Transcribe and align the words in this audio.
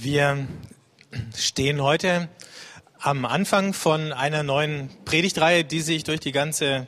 Wir 0.00 0.46
stehen 1.36 1.82
heute 1.82 2.28
am 3.00 3.24
Anfang 3.24 3.72
von 3.72 4.12
einer 4.12 4.44
neuen 4.44 4.90
Predigtreihe, 5.04 5.64
die 5.64 5.80
sich 5.80 6.04
durch 6.04 6.20
die 6.20 6.30
ganze 6.30 6.86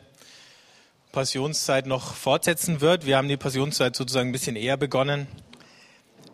Passionszeit 1.11 1.87
noch 1.87 2.15
fortsetzen 2.15 2.81
wird. 2.81 3.07
Wir 3.07 3.17
haben 3.17 3.27
die 3.27 3.37
Passionszeit 3.37 3.97
sozusagen 3.97 4.29
ein 4.29 4.33
bisschen 4.33 4.55
eher 4.55 4.77
begonnen, 4.77 5.27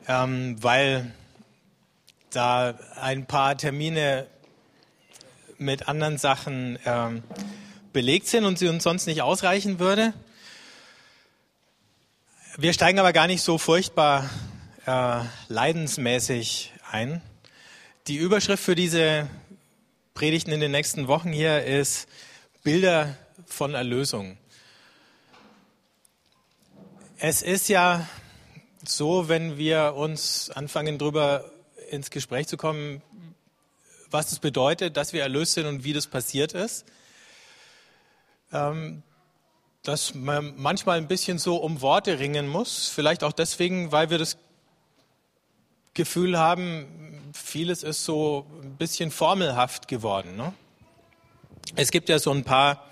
ähm, 0.06 0.62
weil 0.62 1.14
da 2.28 2.78
ein 3.00 3.24
paar 3.24 3.56
Termine 3.56 4.26
mit 5.56 5.88
anderen 5.88 6.18
Sachen 6.18 6.78
ähm, 6.84 7.22
belegt 7.94 8.26
sind 8.26 8.44
und 8.44 8.58
sie 8.58 8.68
uns 8.68 8.84
sonst 8.84 9.06
nicht 9.06 9.22
ausreichen 9.22 9.78
würde. 9.78 10.12
Wir 12.58 12.74
steigen 12.74 12.98
aber 12.98 13.14
gar 13.14 13.28
nicht 13.28 13.40
so 13.40 13.56
furchtbar 13.56 14.28
äh, 14.86 15.24
leidensmäßig 15.48 16.72
ein. 16.90 17.20
Die 18.06 18.16
Überschrift 18.16 18.62
für 18.62 18.76
diese 18.76 19.28
Predigten 20.14 20.52
in 20.52 20.60
den 20.60 20.70
nächsten 20.70 21.08
Wochen 21.08 21.32
hier 21.32 21.64
ist 21.64 22.08
Bilder 22.62 23.16
von 23.46 23.74
Erlösung. 23.74 24.38
Es 27.18 27.42
ist 27.42 27.68
ja 27.68 28.08
so, 28.84 29.28
wenn 29.28 29.58
wir 29.58 29.94
uns 29.96 30.50
anfangen, 30.50 30.98
darüber 30.98 31.50
ins 31.90 32.10
Gespräch 32.10 32.46
zu 32.46 32.56
kommen, 32.56 33.02
was 34.10 34.30
es 34.30 34.38
bedeutet, 34.38 34.96
dass 34.96 35.12
wir 35.12 35.22
erlöst 35.22 35.54
sind 35.54 35.66
und 35.66 35.82
wie 35.82 35.92
das 35.92 36.06
passiert 36.06 36.52
ist, 36.52 36.84
ähm, 38.52 39.02
dass 39.82 40.14
man 40.14 40.54
manchmal 40.56 40.98
ein 40.98 41.08
bisschen 41.08 41.38
so 41.38 41.56
um 41.56 41.80
Worte 41.80 42.18
ringen 42.18 42.46
muss. 42.46 42.88
Vielleicht 42.88 43.24
auch 43.24 43.32
deswegen, 43.32 43.90
weil 43.92 44.10
wir 44.10 44.18
das 44.18 44.36
Gefühl 45.96 46.38
haben, 46.38 46.86
vieles 47.32 47.82
ist 47.82 48.04
so 48.04 48.46
ein 48.62 48.76
bisschen 48.76 49.10
formelhaft 49.10 49.88
geworden. 49.88 50.36
Ne? 50.36 50.52
Es 51.74 51.90
gibt 51.90 52.08
ja 52.08 52.20
so 52.20 52.30
ein 52.30 52.44
paar 52.44 52.84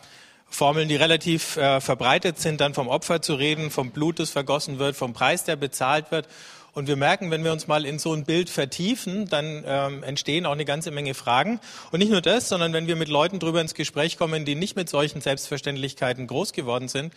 Formeln, 0.48 0.88
die 0.88 0.96
relativ 0.96 1.56
äh, 1.56 1.80
verbreitet 1.80 2.40
sind, 2.40 2.60
dann 2.60 2.74
vom 2.74 2.88
Opfer 2.88 3.22
zu 3.22 3.34
reden, 3.34 3.70
vom 3.70 3.90
Blut, 3.90 4.18
das 4.18 4.30
vergossen 4.30 4.78
wird, 4.78 4.96
vom 4.96 5.12
Preis, 5.12 5.44
der 5.44 5.56
bezahlt 5.56 6.10
wird. 6.10 6.28
Und 6.72 6.88
wir 6.88 6.96
merken, 6.96 7.30
wenn 7.30 7.44
wir 7.44 7.52
uns 7.52 7.68
mal 7.68 7.86
in 7.86 8.00
so 8.00 8.12
ein 8.12 8.24
Bild 8.24 8.50
vertiefen, 8.50 9.28
dann 9.28 9.62
ähm, 9.66 10.02
entstehen 10.02 10.44
auch 10.44 10.52
eine 10.52 10.64
ganze 10.64 10.90
Menge 10.90 11.14
Fragen. 11.14 11.60
Und 11.92 12.00
nicht 12.00 12.10
nur 12.10 12.20
das, 12.20 12.48
sondern 12.48 12.72
wenn 12.72 12.88
wir 12.88 12.96
mit 12.96 13.08
Leuten 13.08 13.38
drüber 13.38 13.60
ins 13.60 13.74
Gespräch 13.74 14.16
kommen, 14.18 14.44
die 14.44 14.56
nicht 14.56 14.74
mit 14.74 14.88
solchen 14.88 15.20
Selbstverständlichkeiten 15.20 16.26
groß 16.26 16.52
geworden 16.52 16.88
sind, 16.88 17.14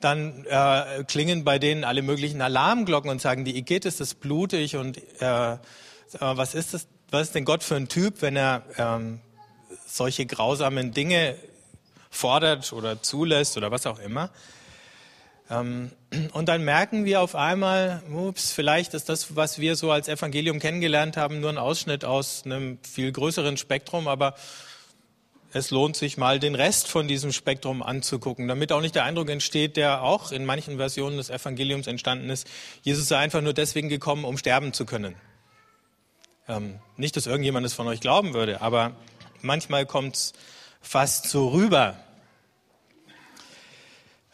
dann 0.00 0.44
äh, 0.46 1.04
klingen 1.04 1.44
bei 1.44 1.58
denen 1.58 1.84
alle 1.84 2.02
möglichen 2.02 2.42
Alarmglocken 2.42 3.10
und 3.10 3.20
sagen, 3.20 3.44
die 3.44 3.56
Igitt 3.56 3.84
ist 3.84 4.00
das 4.00 4.14
blutig 4.14 4.76
und 4.76 4.98
äh, 5.20 5.56
was 6.20 6.54
ist 6.54 6.74
das, 6.74 6.86
was 7.10 7.28
ist 7.28 7.34
denn 7.34 7.44
Gott 7.44 7.62
für 7.62 7.76
ein 7.76 7.88
Typ, 7.88 8.22
wenn 8.22 8.36
er 8.36 8.62
ähm, 8.76 9.20
solche 9.86 10.26
grausamen 10.26 10.92
Dinge 10.92 11.36
fordert 12.10 12.72
oder 12.72 13.02
zulässt 13.02 13.56
oder 13.56 13.70
was 13.70 13.86
auch 13.86 13.98
immer. 13.98 14.30
Ähm, 15.50 15.90
und 16.32 16.48
dann 16.48 16.64
merken 16.64 17.04
wir 17.04 17.20
auf 17.20 17.34
einmal, 17.34 18.02
ups, 18.10 18.52
vielleicht 18.52 18.94
ist 18.94 19.08
das, 19.08 19.36
was 19.36 19.58
wir 19.58 19.76
so 19.76 19.90
als 19.90 20.08
Evangelium 20.08 20.58
kennengelernt 20.58 21.16
haben, 21.16 21.40
nur 21.40 21.50
ein 21.50 21.58
Ausschnitt 21.58 22.04
aus 22.04 22.42
einem 22.44 22.78
viel 22.82 23.12
größeren 23.12 23.56
Spektrum, 23.56 24.08
aber 24.08 24.34
es 25.54 25.70
lohnt 25.70 25.96
sich 25.96 26.16
mal, 26.16 26.40
den 26.40 26.56
Rest 26.56 26.88
von 26.88 27.06
diesem 27.06 27.32
Spektrum 27.32 27.82
anzugucken, 27.82 28.48
damit 28.48 28.72
auch 28.72 28.80
nicht 28.80 28.96
der 28.96 29.04
Eindruck 29.04 29.30
entsteht, 29.30 29.76
der 29.76 30.02
auch 30.02 30.32
in 30.32 30.44
manchen 30.44 30.78
Versionen 30.78 31.16
des 31.16 31.30
Evangeliums 31.30 31.86
entstanden 31.86 32.28
ist, 32.28 32.48
Jesus 32.82 33.06
sei 33.06 33.18
einfach 33.18 33.40
nur 33.40 33.54
deswegen 33.54 33.88
gekommen, 33.88 34.24
um 34.24 34.36
sterben 34.36 34.72
zu 34.72 34.84
können. 34.84 35.14
Ähm, 36.48 36.80
nicht, 36.96 37.16
dass 37.16 37.26
irgendjemand 37.26 37.64
es 37.64 37.72
von 37.72 37.86
euch 37.86 38.00
glauben 38.00 38.34
würde, 38.34 38.60
aber 38.60 38.96
manchmal 39.42 39.86
kommt 39.86 40.16
es 40.16 40.32
fast 40.82 41.28
so 41.28 41.48
rüber. 41.48 41.96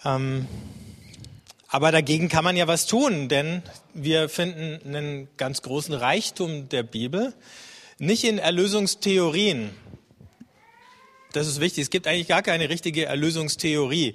Ähm, 0.04 0.48
aber 1.68 1.92
dagegen 1.92 2.30
kann 2.30 2.44
man 2.44 2.56
ja 2.56 2.66
was 2.66 2.86
tun, 2.86 3.28
denn 3.28 3.62
wir 3.92 4.30
finden 4.30 4.80
einen 4.88 5.28
ganz 5.36 5.60
großen 5.60 5.94
Reichtum 5.94 6.70
der 6.70 6.82
Bibel 6.82 7.34
nicht 7.98 8.24
in 8.24 8.38
Erlösungstheorien. 8.38 9.70
Das 11.32 11.46
ist 11.46 11.60
wichtig. 11.60 11.82
Es 11.82 11.90
gibt 11.90 12.06
eigentlich 12.06 12.28
gar 12.28 12.42
keine 12.42 12.68
richtige 12.68 13.06
Erlösungstheorie, 13.06 14.14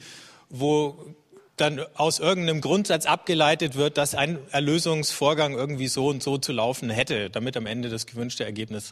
wo 0.49 1.15
dann 1.57 1.85
aus 1.95 2.19
irgendeinem 2.19 2.59
Grundsatz 2.59 3.05
abgeleitet 3.05 3.75
wird, 3.75 3.97
dass 3.97 4.13
ein 4.13 4.39
Erlösungsvorgang 4.51 5.53
irgendwie 5.53 5.87
so 5.87 6.07
und 6.07 6.21
so 6.21 6.37
zu 6.37 6.51
laufen 6.51 6.89
hätte, 6.89 7.29
damit 7.29 7.55
am 7.55 7.65
Ende 7.65 7.89
das 7.89 8.05
gewünschte 8.05 8.43
Ergebnis 8.43 8.91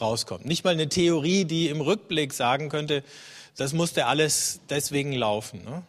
rauskommt. 0.00 0.46
Nicht 0.46 0.64
mal 0.64 0.70
eine 0.70 0.88
Theorie, 0.88 1.44
die 1.44 1.68
im 1.68 1.80
Rückblick 1.80 2.32
sagen 2.32 2.70
könnte, 2.70 3.02
das 3.56 3.72
musste 3.72 4.06
alles 4.06 4.60
deswegen 4.70 5.12
laufen. 5.12 5.64
Ne? 5.64 5.82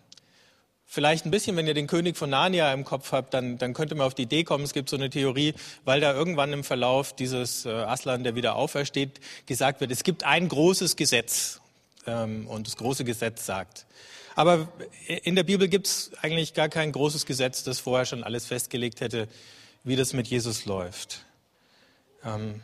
Vielleicht 0.86 1.26
ein 1.26 1.32
bisschen, 1.32 1.56
wenn 1.56 1.68
ihr 1.68 1.76
den 1.76 1.88
König 1.88 2.18
von 2.18 2.32
Narnia 2.32 2.74
im 2.74 2.84
Kopf 2.84 3.12
habt, 3.12 3.34
dann, 3.34 3.60
dann 3.60 3.74
könnte 3.74 3.94
man 3.94 4.08
auf 4.08 4.16
die 4.16 4.24
Idee 4.24 4.44
kommen, 4.44 4.64
es 4.64 4.74
gibt 4.74 4.90
so 4.90 4.98
eine 4.98 5.12
Theorie, 5.12 5.54
weil 5.86 6.02
da 6.02 6.14
irgendwann 6.14 6.52
im 6.52 6.64
Verlauf 6.64 7.16
dieses 7.16 7.66
äh, 7.66 7.70
Aslan, 7.70 8.24
der 8.24 8.36
wieder 8.36 8.56
aufersteht, 8.56 9.22
gesagt 9.46 9.82
wird, 9.82 9.92
es 9.92 10.04
gibt 10.04 10.24
ein 10.24 10.50
großes 10.50 10.96
Gesetz 10.96 11.59
ähm, 12.10 12.48
und 12.48 12.68
das 12.68 12.78
große 12.78 13.04
Gesetz 13.04 13.46
sagt. 13.46 13.86
Aber 14.36 14.70
in 15.24 15.36
der 15.36 15.44
Bibel 15.44 15.68
gibt 15.68 15.88
es 15.88 16.12
eigentlich 16.22 16.54
gar 16.54 16.70
kein 16.70 16.92
großes 16.92 17.26
Gesetz, 17.26 17.64
das 17.64 17.80
vorher 17.80 18.06
schon 18.06 18.24
alles 18.24 18.46
festgelegt 18.46 19.02
hätte, 19.02 19.28
wie 19.84 19.96
das 19.96 20.14
mit 20.14 20.28
Jesus 20.28 20.66
läuft. 20.66 21.26
Ähm, 22.24 22.62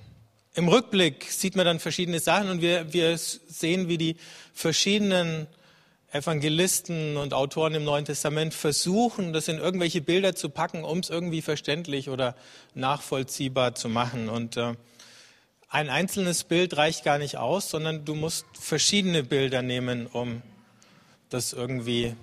Im 0.54 0.68
Rückblick 0.68 1.26
sieht 1.30 1.56
man 1.56 1.66
dann 1.66 1.80
verschiedene 1.80 2.20
Sachen 2.20 2.50
und 2.50 2.62
wir, 2.62 2.94
wir 2.94 3.18
sehen, 3.18 3.90
wie 3.90 3.98
die 3.98 4.16
verschiedenen 4.54 5.48
Evangelisten 6.12 7.18
und 7.18 7.34
Autoren 7.34 7.76
im 7.76 7.84
Neuen 7.84 8.06
Testament 8.06 8.54
versuchen, 8.54 9.34
das 9.34 9.50
in 9.50 9.58
irgendwelche 9.58 10.00
Bilder 10.00 10.34
zu 10.34 10.50
packen, 10.50 10.86
um 10.86 11.00
es 11.00 11.10
irgendwie 11.10 11.42
verständlich 11.42 12.10
oder 12.10 12.36
nachvollziehbar 12.74 13.76
zu 13.76 13.90
machen. 13.90 14.30
Und 14.30 14.56
äh, 14.56 14.76
ein 15.76 15.90
einzelnes 15.90 16.46
Bild 16.46 16.78
reicht 16.78 17.04
gar 17.04 17.18
nicht 17.18 17.36
aus, 17.36 17.70
sondern 17.70 18.06
du 18.06 18.16
musst 18.16 18.46
verschiedene 18.58 19.24
Bilder 19.24 19.62
nehmen, 19.62 20.08
um 20.08 20.42
das 21.28 21.52
irgendwie 21.52 22.16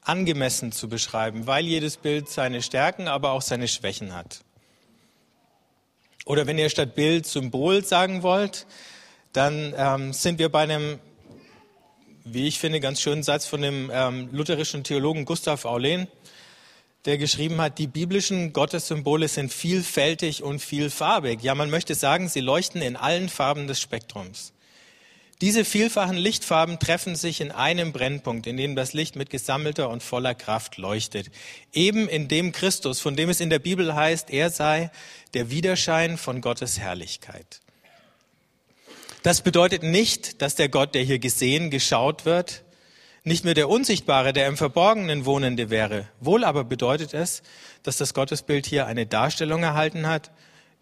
angemessen 0.00 0.70
zu 0.70 0.88
beschreiben, 0.88 1.48
weil 1.48 1.64
jedes 1.64 1.96
Bild 1.96 2.28
seine 2.28 2.62
Stärken, 2.62 3.08
aber 3.08 3.32
auch 3.32 3.42
seine 3.42 3.66
Schwächen 3.66 4.14
hat. 4.14 4.42
Oder 6.24 6.46
wenn 6.46 6.56
ihr 6.56 6.70
statt 6.70 6.94
Bild 6.94 7.26
Symbol 7.26 7.84
sagen 7.84 8.22
wollt, 8.22 8.64
dann 9.32 9.74
ähm, 9.76 10.12
sind 10.12 10.38
wir 10.38 10.50
bei 10.50 10.62
einem 10.62 11.00
wie 12.26 12.46
ich 12.46 12.58
finde, 12.58 12.80
ganz 12.80 13.02
schönen 13.02 13.22
Satz 13.22 13.44
von 13.44 13.60
dem 13.60 13.90
ähm, 13.92 14.30
lutherischen 14.32 14.82
Theologen 14.82 15.26
Gustav 15.26 15.66
Aulén, 15.66 16.06
der 17.04 17.18
geschrieben 17.18 17.60
hat, 17.60 17.78
die 17.78 17.86
biblischen 17.86 18.52
Gottessymbole 18.52 19.28
sind 19.28 19.52
vielfältig 19.52 20.42
und 20.42 20.60
vielfarbig. 20.60 21.42
Ja, 21.42 21.54
man 21.54 21.70
möchte 21.70 21.94
sagen, 21.94 22.28
sie 22.28 22.40
leuchten 22.40 22.80
in 22.80 22.96
allen 22.96 23.28
Farben 23.28 23.66
des 23.66 23.80
Spektrums. 23.80 24.52
Diese 25.40 25.64
vielfachen 25.64 26.16
Lichtfarben 26.16 26.78
treffen 26.78 27.16
sich 27.16 27.40
in 27.40 27.50
einem 27.50 27.92
Brennpunkt, 27.92 28.46
in 28.46 28.56
dem 28.56 28.76
das 28.76 28.92
Licht 28.92 29.16
mit 29.16 29.30
gesammelter 29.30 29.90
und 29.90 30.02
voller 30.02 30.34
Kraft 30.34 30.78
leuchtet. 30.78 31.30
Eben 31.72 32.08
in 32.08 32.28
dem 32.28 32.52
Christus, 32.52 33.00
von 33.00 33.16
dem 33.16 33.28
es 33.28 33.40
in 33.40 33.50
der 33.50 33.58
Bibel 33.58 33.94
heißt, 33.94 34.30
er 34.30 34.48
sei 34.48 34.90
der 35.34 35.50
Widerschein 35.50 36.16
von 36.16 36.40
Gottes 36.40 36.78
Herrlichkeit. 36.78 37.60
Das 39.22 39.42
bedeutet 39.42 39.82
nicht, 39.82 40.40
dass 40.40 40.54
der 40.54 40.68
Gott, 40.68 40.94
der 40.94 41.02
hier 41.02 41.18
gesehen, 41.18 41.70
geschaut 41.70 42.24
wird, 42.24 42.62
nicht 43.24 43.44
mehr 43.44 43.54
der 43.54 43.70
Unsichtbare, 43.70 44.34
der 44.34 44.46
im 44.46 44.58
Verborgenen 44.58 45.24
Wohnende 45.24 45.70
wäre. 45.70 46.08
Wohl 46.20 46.44
aber 46.44 46.62
bedeutet 46.62 47.14
es, 47.14 47.42
dass 47.82 47.96
das 47.96 48.12
Gottesbild 48.12 48.66
hier 48.66 48.86
eine 48.86 49.06
Darstellung 49.06 49.62
erhalten 49.62 50.06
hat, 50.06 50.30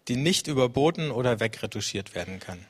die 0.09 0.17
nicht 0.17 0.47
überboten 0.47 1.09
oder 1.09 1.39
wegretuschiert 1.39 2.13
werden 2.13 2.41
kann. 2.41 2.65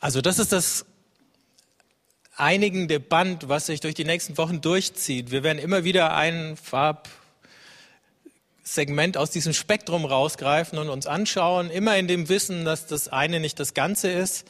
Also 0.00 0.20
das 0.20 0.40
ist 0.40 0.50
das 0.50 0.84
einigende 2.34 2.98
Band, 2.98 3.48
was 3.48 3.66
sich 3.66 3.78
durch 3.78 3.94
die 3.94 4.04
nächsten 4.04 4.36
Wochen 4.36 4.60
durchzieht. 4.60 5.30
Wir 5.30 5.44
werden 5.44 5.58
immer 5.58 5.84
wieder 5.84 6.16
einen 6.16 6.56
Farb 6.56 7.08
Segment 8.62 9.16
aus 9.16 9.30
diesem 9.30 9.52
Spektrum 9.52 10.04
rausgreifen 10.04 10.78
und 10.78 10.88
uns 10.88 11.06
anschauen, 11.06 11.70
immer 11.70 11.96
in 11.96 12.06
dem 12.06 12.28
Wissen, 12.28 12.64
dass 12.64 12.86
das 12.86 13.08
eine 13.08 13.40
nicht 13.40 13.58
das 13.58 13.74
Ganze 13.74 14.10
ist 14.10 14.46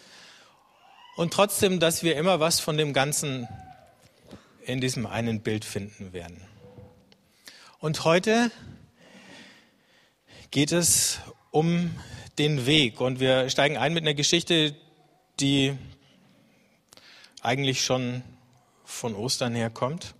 und 1.16 1.32
trotzdem, 1.32 1.80
dass 1.80 2.02
wir 2.02 2.16
immer 2.16 2.40
was 2.40 2.60
von 2.60 2.76
dem 2.76 2.92
Ganzen 2.92 3.48
in 4.64 4.80
diesem 4.80 5.06
einen 5.06 5.40
Bild 5.40 5.64
finden 5.64 6.12
werden. 6.12 6.40
Und 7.78 8.04
heute 8.04 8.50
geht 10.50 10.72
es 10.72 11.18
um 11.50 11.90
den 12.38 12.66
Weg 12.66 13.00
und 13.00 13.18
wir 13.18 13.48
steigen 13.50 13.76
ein 13.76 13.94
mit 13.94 14.04
einer 14.04 14.14
Geschichte, 14.14 14.74
die 15.40 15.76
eigentlich 17.40 17.84
schon 17.84 18.22
von 18.84 19.14
Ostern 19.14 19.54
her 19.54 19.70
kommt. 19.70 20.14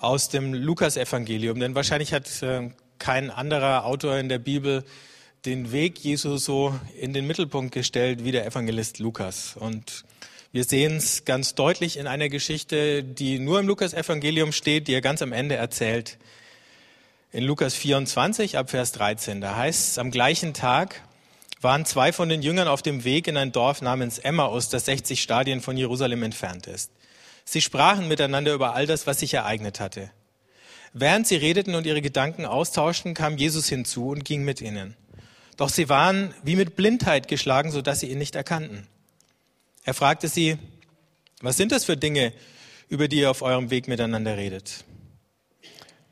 Aus 0.00 0.28
dem 0.28 0.54
Lukasevangelium, 0.54 1.58
denn 1.60 1.74
wahrscheinlich 1.74 2.12
hat 2.12 2.42
äh, 2.42 2.70
kein 2.98 3.30
anderer 3.30 3.84
Autor 3.84 4.16
in 4.16 4.28
der 4.28 4.38
Bibel 4.38 4.84
den 5.44 5.72
Weg 5.72 5.98
Jesu 6.00 6.36
so 6.36 6.78
in 6.98 7.12
den 7.12 7.26
Mittelpunkt 7.26 7.72
gestellt 7.72 8.24
wie 8.24 8.32
der 8.32 8.46
Evangelist 8.46 8.98
Lukas. 8.98 9.56
Und 9.56 10.04
wir 10.52 10.64
sehen 10.64 10.96
es 10.96 11.24
ganz 11.24 11.54
deutlich 11.54 11.96
in 11.96 12.06
einer 12.06 12.28
Geschichte, 12.28 13.04
die 13.04 13.38
nur 13.38 13.60
im 13.60 13.66
Lukasevangelium 13.66 14.52
steht, 14.52 14.88
die 14.88 14.94
er 14.94 15.00
ganz 15.00 15.22
am 15.22 15.32
Ende 15.32 15.56
erzählt. 15.56 16.18
In 17.30 17.44
Lukas 17.44 17.74
24 17.74 18.56
ab 18.56 18.70
Vers 18.70 18.92
13, 18.92 19.40
da 19.40 19.56
heißt 19.56 19.90
es, 19.90 19.98
am 19.98 20.10
gleichen 20.10 20.54
Tag 20.54 21.02
waren 21.60 21.84
zwei 21.84 22.12
von 22.12 22.28
den 22.28 22.42
Jüngern 22.42 22.68
auf 22.68 22.82
dem 22.82 23.04
Weg 23.04 23.26
in 23.26 23.36
ein 23.36 23.52
Dorf 23.52 23.82
namens 23.82 24.18
Emmaus, 24.18 24.68
das 24.68 24.86
60 24.86 25.20
Stadien 25.20 25.60
von 25.60 25.76
Jerusalem 25.76 26.22
entfernt 26.22 26.66
ist. 26.66 26.90
Sie 27.50 27.62
sprachen 27.62 28.08
miteinander 28.08 28.52
über 28.52 28.74
all 28.74 28.86
das, 28.86 29.06
was 29.06 29.20
sich 29.20 29.32
ereignet 29.32 29.80
hatte. 29.80 30.10
Während 30.92 31.26
sie 31.26 31.36
redeten 31.36 31.76
und 31.76 31.86
ihre 31.86 32.02
Gedanken 32.02 32.44
austauschten, 32.44 33.14
kam 33.14 33.38
Jesus 33.38 33.70
hinzu 33.70 34.10
und 34.10 34.22
ging 34.22 34.44
mit 34.44 34.60
ihnen. 34.60 34.98
Doch 35.56 35.70
sie 35.70 35.88
waren 35.88 36.34
wie 36.42 36.56
mit 36.56 36.76
Blindheit 36.76 37.26
geschlagen, 37.26 37.70
so 37.70 37.80
dass 37.80 38.00
sie 38.00 38.10
ihn 38.10 38.18
nicht 38.18 38.34
erkannten. 38.34 38.86
Er 39.82 39.94
fragte 39.94 40.28
sie, 40.28 40.58
was 41.40 41.56
sind 41.56 41.72
das 41.72 41.86
für 41.86 41.96
Dinge, 41.96 42.34
über 42.90 43.08
die 43.08 43.20
ihr 43.20 43.30
auf 43.30 43.40
eurem 43.40 43.70
Weg 43.70 43.88
miteinander 43.88 44.36
redet? 44.36 44.84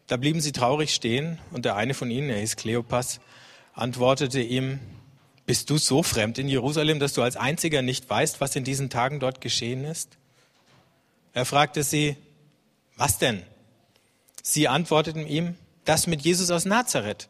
Da 0.06 0.16
blieben 0.16 0.40
sie 0.40 0.52
traurig 0.52 0.94
stehen 0.94 1.38
und 1.50 1.66
der 1.66 1.76
eine 1.76 1.92
von 1.92 2.10
ihnen, 2.10 2.30
er 2.30 2.38
hieß 2.38 2.56
Kleopas, 2.56 3.20
antwortete 3.74 4.40
ihm, 4.40 4.80
bist 5.44 5.68
du 5.68 5.76
so 5.76 6.02
fremd 6.02 6.38
in 6.38 6.48
Jerusalem, 6.48 6.98
dass 6.98 7.12
du 7.12 7.20
als 7.20 7.36
einziger 7.36 7.82
nicht 7.82 8.08
weißt, 8.08 8.40
was 8.40 8.56
in 8.56 8.64
diesen 8.64 8.88
Tagen 8.88 9.20
dort 9.20 9.42
geschehen 9.42 9.84
ist? 9.84 10.16
Er 11.36 11.44
fragte 11.44 11.82
sie, 11.82 12.16
was 12.96 13.18
denn? 13.18 13.42
Sie 14.42 14.68
antworteten 14.68 15.26
ihm, 15.26 15.54
das 15.84 16.06
mit 16.06 16.22
Jesus 16.22 16.50
aus 16.50 16.64
Nazareth. 16.64 17.28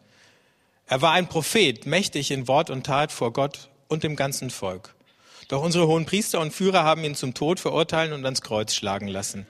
Er 0.87 1.03
war 1.03 1.11
ein 1.11 1.27
Prophet, 1.27 1.87
mächtig 1.87 2.31
in 2.31 2.47
Wort 2.47 2.71
und 2.71 2.87
Tat 2.87 3.11
vor 3.11 3.33
Gott 3.33 3.69
und 3.89 4.05
dem 4.05 4.15
ganzen 4.15 4.51
Volk. 4.51 4.95
Doch 5.49 5.61
unsere 5.61 5.89
hohen 5.89 6.07
Priester 6.07 6.39
und 6.39 6.55
Führer 6.55 6.85
haben 6.85 7.03
ihn 7.03 7.17
zum 7.17 7.35
Tod 7.35 7.59
verurteilen 7.59 8.13
und 8.13 8.25
ans 8.25 8.43
Kreuz 8.43 8.75
schlagen 8.75 9.09
lassen. 9.09 9.45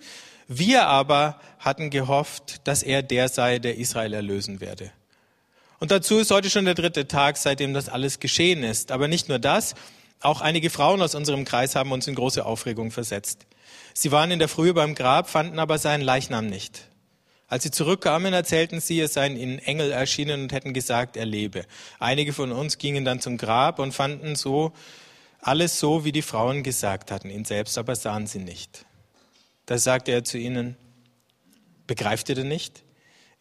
Wir 0.48 0.86
aber 0.86 1.38
hatten 1.58 1.90
gehofft, 1.90 2.66
dass 2.66 2.82
er 2.82 3.02
der 3.02 3.28
sei, 3.28 3.58
der 3.58 3.76
Israel 3.76 4.14
erlösen 4.14 4.62
werde. 4.62 4.90
Und 5.80 5.90
dazu 5.90 6.16
ist 6.16 6.30
heute 6.30 6.48
schon 6.48 6.64
der 6.64 6.72
dritte 6.72 7.06
Tag, 7.06 7.36
seitdem 7.36 7.74
das 7.74 7.90
alles 7.90 8.20
geschehen 8.20 8.62
ist. 8.62 8.90
Aber 8.90 9.06
nicht 9.06 9.28
nur 9.28 9.38
das, 9.38 9.74
auch 10.26 10.40
einige 10.40 10.70
Frauen 10.70 11.00
aus 11.00 11.14
unserem 11.14 11.44
Kreis 11.44 11.76
haben 11.76 11.92
uns 11.92 12.06
in 12.08 12.16
große 12.16 12.44
Aufregung 12.44 12.90
versetzt. 12.90 13.46
Sie 13.94 14.10
waren 14.10 14.30
in 14.30 14.38
der 14.38 14.48
Frühe 14.48 14.74
beim 14.74 14.94
Grab, 14.94 15.30
fanden 15.30 15.58
aber 15.58 15.78
seinen 15.78 16.02
Leichnam 16.02 16.46
nicht. 16.46 16.88
Als 17.46 17.62
sie 17.62 17.70
zurückkamen, 17.70 18.34
erzählten 18.34 18.80
sie, 18.80 19.00
es 19.00 19.14
seien 19.14 19.36
ihnen 19.36 19.60
Engel 19.60 19.92
erschienen 19.92 20.42
und 20.42 20.52
hätten 20.52 20.74
gesagt, 20.74 21.16
er 21.16 21.26
lebe. 21.26 21.64
Einige 22.00 22.32
von 22.32 22.50
uns 22.50 22.78
gingen 22.78 23.04
dann 23.04 23.20
zum 23.20 23.36
Grab 23.36 23.78
und 23.78 23.92
fanden 23.92 24.34
so 24.34 24.72
alles 25.40 25.78
so, 25.78 26.04
wie 26.04 26.10
die 26.10 26.22
Frauen 26.22 26.64
gesagt 26.64 27.12
hatten. 27.12 27.30
Ihn 27.30 27.44
selbst 27.44 27.78
aber 27.78 27.94
sahen 27.94 28.26
sie 28.26 28.40
nicht. 28.40 28.84
Da 29.64 29.78
sagte 29.78 30.10
er 30.10 30.24
zu 30.24 30.38
ihnen, 30.38 30.76
begreift 31.86 32.28
ihr 32.28 32.34
denn 32.34 32.48
nicht? 32.48 32.82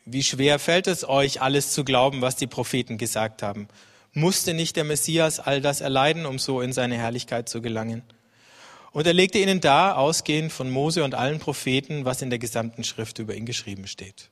Wie 0.06 0.22
schwer 0.22 0.60
fällt 0.60 0.86
es 0.86 1.08
euch, 1.08 1.42
alles 1.42 1.72
zu 1.72 1.84
glauben, 1.84 2.22
was 2.22 2.36
die 2.36 2.46
Propheten 2.46 3.00
gesagt 3.00 3.42
haben? 3.42 3.70
Musste 4.18 4.54
nicht 4.54 4.78
der 4.78 4.86
Messias 4.86 5.42
all 5.42 5.60
das 5.60 5.82
erleiden, 5.82 6.26
um 6.26 6.40
so 6.40 6.62
in 6.62 6.72
seine 6.72 6.96
Herrlichkeit 6.96 7.50
zu 7.50 7.62
gelangen? 7.62 8.02
Und 8.94 9.06
er 9.06 9.14
legte 9.14 9.40
ihnen 9.40 9.60
dar, 9.60 9.98
ausgehend 9.98 10.54
von 10.54 10.70
Mose 10.72 11.04
und 11.04 11.16
allen 11.16 11.40
Propheten, 11.40 12.06
was 12.06 12.22
in 12.22 12.30
der 12.30 12.40
gesamten 12.40 12.86
Schrift 12.86 13.20
über 13.20 13.36
ihn 13.36 13.46
geschrieben 13.46 13.88
steht. 13.88 14.30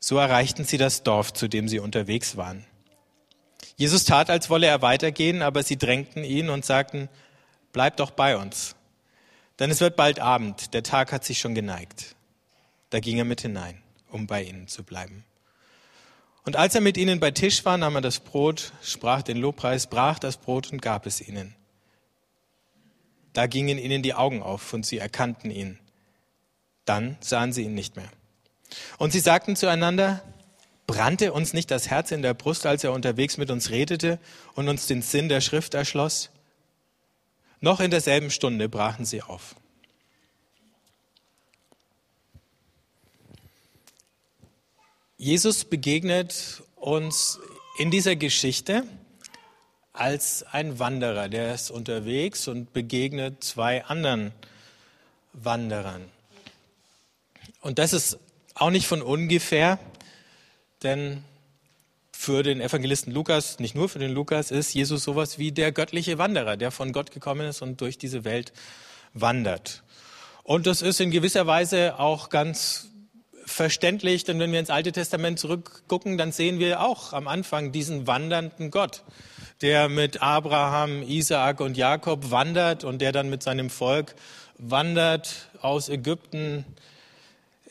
So 0.00 0.16
erreichten 0.16 0.64
sie 0.64 0.78
das 0.78 1.02
Dorf, 1.02 1.34
zu 1.34 1.46
dem 1.46 1.68
sie 1.68 1.78
unterwegs 1.78 2.38
waren. 2.38 2.64
Jesus 3.76 4.04
tat, 4.04 4.30
als 4.30 4.48
wolle 4.48 4.66
er 4.66 4.80
weitergehen, 4.80 5.42
aber 5.42 5.62
sie 5.62 5.76
drängten 5.76 6.24
ihn 6.24 6.48
und 6.48 6.64
sagten, 6.64 7.10
bleib 7.74 7.98
doch 7.98 8.12
bei 8.12 8.38
uns. 8.38 8.76
Denn 9.58 9.70
es 9.70 9.82
wird 9.82 9.96
bald 9.96 10.20
Abend, 10.20 10.72
der 10.72 10.82
Tag 10.82 11.12
hat 11.12 11.26
sich 11.26 11.38
schon 11.38 11.54
geneigt. 11.54 12.16
Da 12.88 13.00
ging 13.00 13.18
er 13.18 13.26
mit 13.26 13.42
hinein, 13.42 13.82
um 14.10 14.26
bei 14.26 14.42
ihnen 14.42 14.68
zu 14.68 14.84
bleiben. 14.84 15.24
Und 16.46 16.54
als 16.54 16.76
er 16.76 16.80
mit 16.80 16.96
ihnen 16.96 17.18
bei 17.18 17.32
Tisch 17.32 17.64
war, 17.64 17.76
nahm 17.76 17.96
er 17.96 18.00
das 18.00 18.20
Brot, 18.20 18.72
sprach 18.80 19.22
den 19.22 19.36
Lobpreis, 19.36 19.88
brach 19.88 20.20
das 20.20 20.36
Brot 20.36 20.72
und 20.72 20.80
gab 20.80 21.04
es 21.04 21.20
ihnen. 21.20 21.56
Da 23.32 23.48
gingen 23.48 23.78
ihnen 23.78 24.02
die 24.02 24.14
Augen 24.14 24.42
auf 24.42 24.72
und 24.72 24.86
sie 24.86 24.98
erkannten 24.98 25.50
ihn. 25.50 25.78
Dann 26.84 27.16
sahen 27.20 27.52
sie 27.52 27.64
ihn 27.64 27.74
nicht 27.74 27.96
mehr. 27.96 28.08
Und 28.96 29.12
sie 29.12 29.18
sagten 29.18 29.56
zueinander, 29.56 30.22
brannte 30.86 31.32
uns 31.32 31.52
nicht 31.52 31.68
das 31.72 31.90
Herz 31.90 32.12
in 32.12 32.22
der 32.22 32.32
Brust, 32.32 32.64
als 32.64 32.84
er 32.84 32.92
unterwegs 32.92 33.38
mit 33.38 33.50
uns 33.50 33.70
redete 33.70 34.20
und 34.54 34.68
uns 34.68 34.86
den 34.86 35.02
Sinn 35.02 35.28
der 35.28 35.40
Schrift 35.40 35.74
erschloss? 35.74 36.30
Noch 37.58 37.80
in 37.80 37.90
derselben 37.90 38.30
Stunde 38.30 38.68
brachen 38.68 39.04
sie 39.04 39.20
auf. 39.20 39.56
Jesus 45.18 45.64
begegnet 45.64 46.62
uns 46.74 47.38
in 47.78 47.90
dieser 47.90 48.16
Geschichte 48.16 48.84
als 49.94 50.42
ein 50.42 50.78
Wanderer. 50.78 51.30
Der 51.30 51.54
ist 51.54 51.70
unterwegs 51.70 52.48
und 52.48 52.74
begegnet 52.74 53.42
zwei 53.42 53.82
anderen 53.86 54.32
Wanderern. 55.32 56.04
Und 57.62 57.78
das 57.78 57.94
ist 57.94 58.18
auch 58.54 58.68
nicht 58.68 58.86
von 58.86 59.00
ungefähr, 59.00 59.78
denn 60.82 61.24
für 62.12 62.42
den 62.42 62.60
Evangelisten 62.60 63.10
Lukas, 63.10 63.58
nicht 63.58 63.74
nur 63.74 63.88
für 63.88 63.98
den 63.98 64.12
Lukas, 64.12 64.50
ist 64.50 64.74
Jesus 64.74 65.02
sowas 65.02 65.38
wie 65.38 65.50
der 65.50 65.72
göttliche 65.72 66.18
Wanderer, 66.18 66.58
der 66.58 66.70
von 66.70 66.92
Gott 66.92 67.10
gekommen 67.10 67.46
ist 67.46 67.62
und 67.62 67.80
durch 67.80 67.96
diese 67.96 68.24
Welt 68.24 68.52
wandert. 69.14 69.82
Und 70.42 70.66
das 70.66 70.82
ist 70.82 71.00
in 71.00 71.10
gewisser 71.10 71.46
Weise 71.46 71.98
auch 71.98 72.28
ganz 72.28 72.90
verständlich, 73.46 74.24
denn 74.24 74.38
wenn 74.38 74.52
wir 74.52 74.60
ins 74.60 74.70
Alte 74.70 74.92
Testament 74.92 75.38
zurückgucken, 75.38 76.18
dann 76.18 76.32
sehen 76.32 76.58
wir 76.58 76.82
auch 76.82 77.14
am 77.14 77.28
Anfang 77.28 77.72
diesen 77.72 78.06
wandernden 78.06 78.70
Gott 78.70 79.02
der 79.62 79.88
mit 79.88 80.22
Abraham, 80.22 81.02
Isaak 81.02 81.60
und 81.60 81.76
Jakob 81.76 82.30
wandert 82.30 82.84
und 82.84 83.00
der 83.00 83.12
dann 83.12 83.30
mit 83.30 83.42
seinem 83.42 83.70
Volk 83.70 84.14
wandert 84.58 85.50
aus 85.60 85.88
Ägypten 85.88 86.64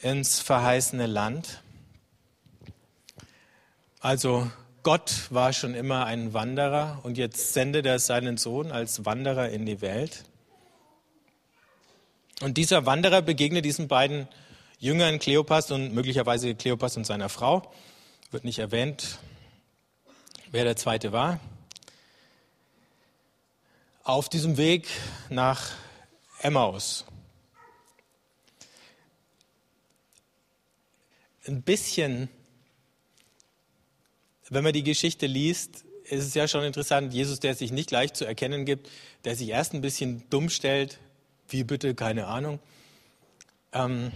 ins 0.02 0.40
verheißene 0.40 1.06
Land. 1.06 1.62
Also 4.00 4.50
Gott 4.84 5.28
war 5.30 5.54
schon 5.54 5.74
immer 5.74 6.06
ein 6.06 6.34
Wanderer 6.34 7.00
und 7.04 7.18
jetzt 7.18 7.54
sendet 7.54 7.86
er 7.86 8.00
seinen 8.00 8.38
Sohn 8.38 8.72
als 8.72 9.06
Wanderer 9.06 9.50
in 9.50 9.66
die 9.66 9.82
Welt. 9.82 10.26
Und 12.42 12.58
dieser 12.58 12.86
Wanderer 12.86 13.22
begegnet 13.22 13.66
diesen 13.66 13.88
beiden 13.88 14.28
Jüngern 14.80 15.20
Kleopas 15.20 15.72
und 15.72 15.94
möglicherweise 15.94 16.56
Kleopas 16.56 16.98
und 16.98 17.06
seiner 17.06 17.30
Frau. 17.30 17.74
Wird 18.32 18.44
nicht 18.44 18.60
erwähnt, 18.60 19.20
wer 20.52 20.64
der 20.64 20.76
zweite 20.76 21.12
war 21.12 21.40
auf 24.06 24.30
diesem 24.30 24.58
Weg 24.58 24.88
nach 25.30 25.72
Emmaus. 26.40 27.06
Ein 31.48 31.64
bisschen, 31.64 32.30
wenn 34.50 34.64
man 34.64 34.74
die 34.74 34.84
Geschichte 34.84 35.26
liest, 35.26 35.86
ist 36.04 36.24
es 36.24 36.36
ja 36.36 36.48
schon 36.48 36.64
interessant, 36.64 37.14
Jesus, 37.14 37.40
der 37.40 37.56
sich 37.56 37.72
nicht 37.72 37.90
gleich 37.90 38.14
zu 38.14 38.26
erkennen 38.26 38.64
gibt, 38.64 38.92
der 39.24 39.36
sich 39.36 39.50
erst 39.50 39.74
ein 39.74 39.82
bisschen 39.82 40.24
dumm 40.30 40.50
stellt, 40.50 41.00
wie 41.50 41.64
bitte, 41.64 41.96
keine 41.96 42.28
Ahnung. 42.28 42.60
Ähm 43.74 44.12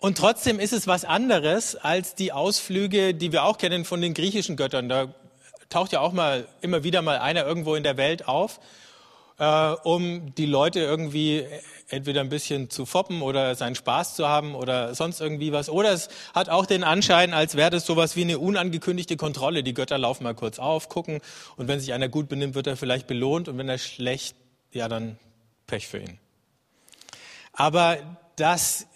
und 0.00 0.16
trotzdem 0.16 0.58
ist 0.58 0.72
es 0.72 0.86
was 0.86 1.04
anderes 1.04 1.76
als 1.76 2.14
die 2.14 2.32
Ausflüge, 2.32 3.14
die 3.14 3.32
wir 3.32 3.44
auch 3.44 3.58
kennen 3.58 3.84
von 3.84 4.00
den 4.00 4.14
griechischen 4.14 4.56
Göttern. 4.56 4.88
Da 4.88 5.14
taucht 5.68 5.92
ja 5.92 6.00
auch 6.00 6.12
mal 6.12 6.46
immer 6.62 6.84
wieder 6.84 7.02
mal 7.02 7.18
einer 7.18 7.44
irgendwo 7.46 7.74
in 7.74 7.82
der 7.82 7.96
Welt 7.96 8.26
auf, 8.26 8.60
äh, 9.38 9.44
um 9.44 10.34
die 10.34 10.46
Leute 10.46 10.80
irgendwie 10.80 11.44
entweder 11.88 12.20
ein 12.22 12.28
bisschen 12.28 12.70
zu 12.70 12.86
foppen 12.86 13.20
oder 13.20 13.54
seinen 13.54 13.74
Spaß 13.74 14.14
zu 14.14 14.28
haben 14.28 14.54
oder 14.54 14.94
sonst 14.94 15.20
irgendwie 15.20 15.52
was. 15.52 15.68
Oder 15.68 15.92
es 15.92 16.08
hat 16.34 16.48
auch 16.48 16.64
den 16.64 16.82
Anschein, 16.82 17.34
als 17.34 17.56
wäre 17.56 17.70
das 17.70 17.84
sowas 17.84 18.16
wie 18.16 18.22
eine 18.22 18.38
unangekündigte 18.38 19.16
Kontrolle. 19.16 19.62
Die 19.62 19.74
Götter 19.74 19.98
laufen 19.98 20.24
mal 20.24 20.34
kurz 20.34 20.58
auf, 20.58 20.88
gucken 20.88 21.20
und 21.56 21.68
wenn 21.68 21.78
sich 21.78 21.92
einer 21.92 22.08
gut 22.08 22.28
benimmt, 22.28 22.54
wird 22.54 22.66
er 22.66 22.76
vielleicht 22.76 23.06
belohnt 23.06 23.48
und 23.48 23.58
wenn 23.58 23.68
er 23.68 23.78
schlecht, 23.78 24.36
ja 24.72 24.88
dann 24.88 25.18
Pech 25.66 25.88
für 25.88 25.98
ihn. 25.98 26.18
Aber 27.52 27.98
dass 28.36 28.86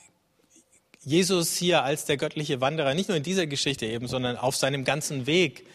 Jesus 1.04 1.56
hier 1.56 1.82
als 1.82 2.04
der 2.04 2.16
göttliche 2.16 2.60
Wanderer, 2.60 2.94
nicht 2.94 3.08
nur 3.08 3.16
in 3.16 3.22
dieser 3.22 3.46
Geschichte 3.46 3.86
eben, 3.86 4.08
sondern 4.08 4.36
auf 4.36 4.56
seinem 4.56 4.84
ganzen 4.84 5.26
Weg 5.26 5.66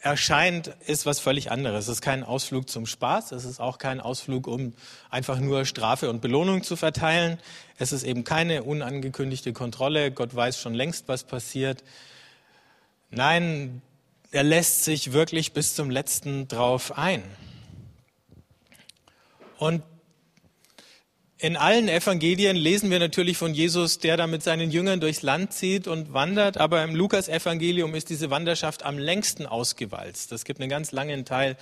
erscheint, 0.00 0.68
ist 0.86 1.06
was 1.06 1.18
völlig 1.18 1.50
anderes. 1.50 1.86
Es 1.86 1.94
ist 1.96 2.02
kein 2.02 2.22
Ausflug 2.22 2.68
zum 2.68 2.86
Spaß, 2.86 3.32
es 3.32 3.44
ist 3.44 3.58
auch 3.58 3.78
kein 3.78 4.00
Ausflug, 4.00 4.46
um 4.46 4.74
einfach 5.10 5.40
nur 5.40 5.64
Strafe 5.64 6.10
und 6.10 6.20
Belohnung 6.20 6.62
zu 6.62 6.76
verteilen. 6.76 7.38
Es 7.78 7.90
ist 7.90 8.04
eben 8.04 8.22
keine 8.22 8.64
unangekündigte 8.64 9.52
Kontrolle. 9.54 10.12
Gott 10.12 10.34
weiß 10.34 10.60
schon 10.60 10.74
längst, 10.74 11.08
was 11.08 11.24
passiert. 11.24 11.82
Nein, 13.10 13.80
er 14.30 14.42
lässt 14.42 14.84
sich 14.84 15.12
wirklich 15.12 15.52
bis 15.52 15.74
zum 15.74 15.90
letzten 15.90 16.48
drauf 16.48 16.98
ein. 16.98 17.22
Und 19.58 19.82
in 21.44 21.58
allen 21.58 21.88
Evangelien 21.88 22.56
lesen 22.56 22.90
wir 22.90 22.98
natürlich 22.98 23.36
von 23.36 23.52
Jesus, 23.52 23.98
der 23.98 24.16
da 24.16 24.26
mit 24.26 24.42
seinen 24.42 24.70
Jüngern 24.70 25.00
durchs 25.00 25.20
Land 25.20 25.52
zieht 25.52 25.86
und 25.86 26.14
wandert, 26.14 26.56
aber 26.56 26.82
im 26.82 26.94
Lukas-Evangelium 26.94 27.94
ist 27.94 28.08
diese 28.08 28.30
Wanderschaft 28.30 28.82
am 28.82 28.96
längsten 28.96 29.44
ausgewalzt. 29.44 30.32
Es 30.32 30.46
gibt 30.46 30.58
einen 30.58 30.70
ganz 30.70 30.90
langen 30.92 31.26
Teil, 31.26 31.58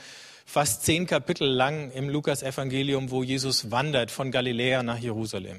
fast 0.47 0.85
zehn 0.85 1.09
Kapitel 1.09 1.49
lang 1.49 1.91
im 1.91 2.09
Lukas-Evangelium, 2.09 3.11
wo 3.11 3.25
Jesus 3.25 3.73
wandert 3.73 4.13
von 4.13 4.31
Galiläa 4.31 4.85
nach 4.85 4.99
Jerusalem. 4.99 5.57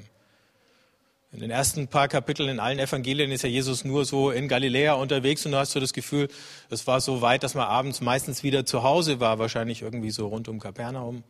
In 1.30 1.40
den 1.40 1.50
ersten 1.50 1.88
paar 1.88 2.08
Kapiteln 2.08 2.48
in 2.48 2.60
allen 2.60 2.78
Evangelien 2.78 3.30
ist 3.30 3.42
ja 3.42 3.50
Jesus 3.50 3.84
nur 3.84 4.06
so 4.06 4.30
in 4.30 4.48
Galiläa 4.48 4.94
unterwegs 4.94 5.44
und 5.44 5.52
du 5.52 5.58
hast 5.58 5.72
so 5.72 5.80
das 5.80 5.92
Gefühl, 5.92 6.28
es 6.70 6.86
war 6.86 7.02
so 7.02 7.20
weit, 7.20 7.42
dass 7.42 7.54
man 7.54 7.66
abends 7.66 8.00
meistens 8.00 8.42
wieder 8.42 8.64
zu 8.64 8.84
Hause 8.84 9.20
war, 9.20 9.38
wahrscheinlich 9.38 9.82
irgendwie 9.82 10.12
so 10.12 10.28
rund 10.28 10.48
um 10.48 10.60
Kapernaum. 10.60 11.24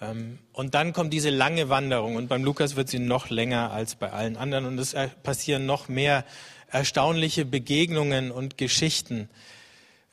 Ähm, 0.00 0.38
und 0.52 0.74
dann 0.74 0.92
kommt 0.92 1.12
diese 1.12 1.30
lange 1.30 1.68
Wanderung 1.68 2.16
und 2.16 2.28
beim 2.28 2.44
Lukas 2.44 2.76
wird 2.76 2.88
sie 2.88 2.98
noch 2.98 3.30
länger 3.30 3.70
als 3.70 3.94
bei 3.94 4.12
allen 4.12 4.36
anderen 4.36 4.64
und 4.66 4.78
es 4.78 4.94
passieren 5.22 5.66
noch 5.66 5.88
mehr 5.88 6.24
erstaunliche 6.70 7.44
Begegnungen 7.44 8.30
und 8.30 8.56
Geschichten 8.56 9.28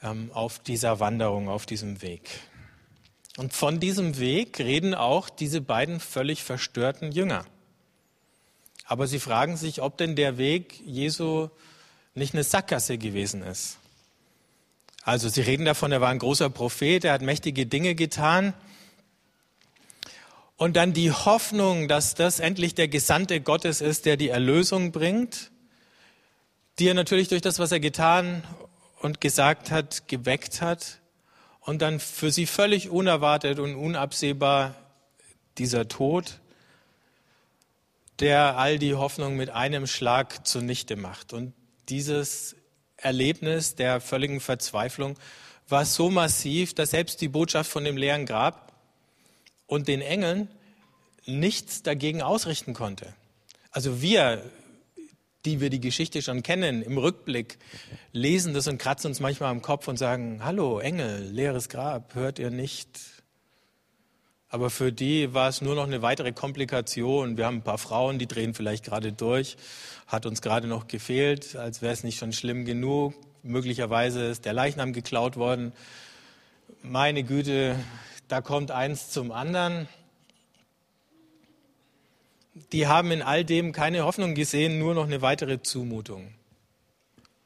ähm, 0.04 0.32
auf 0.34 0.60
dieser 0.60 1.00
Wanderung, 1.00 1.50
auf 1.50 1.66
diesem 1.66 2.02
Weg. 2.02 2.30
Und 3.38 3.54
von 3.54 3.80
diesem 3.80 4.18
Weg 4.18 4.58
reden 4.60 4.96
auch 4.96 5.30
diese 5.30 5.62
beiden 5.62 6.00
völlig 6.00 6.44
verstörten 6.44 7.12
Jünger. 7.12 7.46
Aber 8.86 9.06
sie 9.06 9.20
fragen 9.20 9.58
sich, 9.58 9.82
ob 9.82 9.98
denn 9.98 10.16
der 10.16 10.38
Weg 10.38 10.82
Jesu 10.86 11.50
nicht 12.16 12.34
eine 12.34 12.44
Sackgasse 12.44 12.98
gewesen 12.98 13.44
ist. 13.44 13.78
Also 15.04 15.30
sie 15.30 15.42
reden 15.42 15.66
davon, 15.66 15.92
er 15.92 16.02
war 16.02 16.10
ein 16.10 16.20
großer 16.20 16.50
Prophet, 16.50 17.06
er 17.06 17.14
hat 17.14 17.22
mächtige 17.22 17.68
Dinge 17.68 17.96
getan. 17.96 18.54
Und 20.58 20.76
dann 20.76 20.92
die 20.92 21.12
Hoffnung, 21.12 21.88
dass 21.88 22.16
das 22.16 22.40
endlich 22.40 22.74
der 22.74 22.88
Gesandte 22.88 23.42
Gottes 23.42 23.80
ist, 23.80 24.08
der 24.08 24.18
die 24.18 24.30
Erlösung 24.30 24.92
bringt, 24.92 25.52
die 26.80 26.88
er 26.88 26.96
natürlich 26.96 27.28
durch 27.28 27.44
das, 27.44 27.60
was 27.60 27.72
er 27.72 27.80
getan 27.80 28.44
und 29.00 29.22
gesagt 29.22 29.70
hat, 29.70 30.08
geweckt 30.08 30.62
hat. 30.62 31.00
Und 31.60 31.84
dann 31.84 32.00
für 32.00 32.32
sie 32.32 32.48
völlig 32.48 32.90
unerwartet 32.90 33.60
und 33.60 33.76
unabsehbar 33.76 34.74
dieser 35.60 35.88
Tod, 35.88 36.40
der 38.20 38.58
all 38.58 38.80
die 38.80 38.96
Hoffnung 38.96 39.36
mit 39.36 39.52
einem 39.52 39.86
Schlag 39.86 40.48
zunichte 40.48 40.96
macht. 40.96 41.34
Und 41.34 41.54
dieses 41.88 42.56
Erlebnis 42.96 43.76
der 43.76 44.02
völligen 44.02 44.40
Verzweiflung 44.40 45.20
war 45.70 45.86
so 45.86 46.10
massiv, 46.10 46.74
dass 46.74 46.92
selbst 46.92 47.22
die 47.22 47.28
Botschaft 47.28 47.70
von 47.70 47.84
dem 47.84 47.98
leeren 47.98 48.26
Grab 48.26 48.67
und 49.68 49.88
den 49.88 50.02
Engeln 50.02 50.48
nichts 51.26 51.84
dagegen 51.84 52.22
ausrichten 52.22 52.74
konnte. 52.74 53.14
Also 53.72 54.02
wir, 54.02 54.42
die 55.46 55.62
wir 55.62 55.70
die 55.70 55.82
Geschichte 55.82 56.22
schon 56.22 56.42
kennen, 56.42 56.82
im 56.82 56.98
Rückblick 56.98 57.60
lesen 58.12 58.54
das 58.54 58.68
und 58.68 58.80
kratzen 58.80 59.10
uns 59.10 59.20
manchmal 59.20 59.52
am 59.52 59.62
Kopf 59.62 59.88
und 59.88 59.98
sagen, 59.98 60.44
hallo 60.44 60.80
Engel, 60.80 61.30
leeres 61.32 61.70
Grab, 61.70 62.16
hört 62.16 62.40
ihr 62.40 62.50
nicht? 62.50 62.90
Aber 64.50 64.70
für 64.70 64.94
die 64.94 65.34
war 65.34 65.50
es 65.50 65.62
nur 65.62 65.76
noch 65.76 65.86
eine 65.86 66.02
weitere 66.02 66.32
Komplikation. 66.32 67.36
Wir 67.36 67.46
haben 67.46 67.58
ein 67.58 67.64
paar 67.64 67.78
Frauen, 67.78 68.18
die 68.18 68.28
drehen 68.28 68.54
vielleicht 68.54 68.86
gerade 68.86 69.12
durch, 69.12 69.58
hat 70.08 70.26
uns 70.26 70.42
gerade 70.42 70.68
noch 70.68 70.88
gefehlt, 70.88 71.58
als 71.58 71.82
wäre 71.82 71.94
es 71.94 72.06
nicht 72.06 72.18
schon 72.18 72.32
schlimm 72.32 72.64
genug. 72.64 73.14
Möglicherweise 73.44 74.26
ist 74.26 74.46
der 74.46 74.54
Leichnam 74.54 74.94
geklaut 74.94 75.36
worden. 75.36 75.74
Meine 76.82 77.24
Güte, 77.24 77.76
da 78.28 78.42
kommt 78.42 78.72
eins 78.72 79.10
zum 79.10 79.32
anderen. 79.32 79.88
Die 82.72 82.88
haben 82.88 83.12
in 83.12 83.22
all 83.22 83.46
dem 83.46 83.72
keine 83.72 84.04
Hoffnung 84.04 84.36
gesehen, 84.36 84.80
nur 84.80 84.94
noch 84.94 85.06
eine 85.06 85.22
weitere 85.22 85.62
Zumutung. 85.62 86.34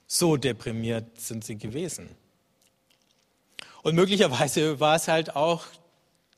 So 0.08 0.38
deprimiert 0.38 1.20
sind 1.20 1.44
sie 1.44 1.58
gewesen. 1.58 2.10
Und 3.84 3.96
möglicherweise 3.96 4.80
war 4.80 4.96
es 4.96 5.08
halt 5.08 5.36
auch 5.36 5.64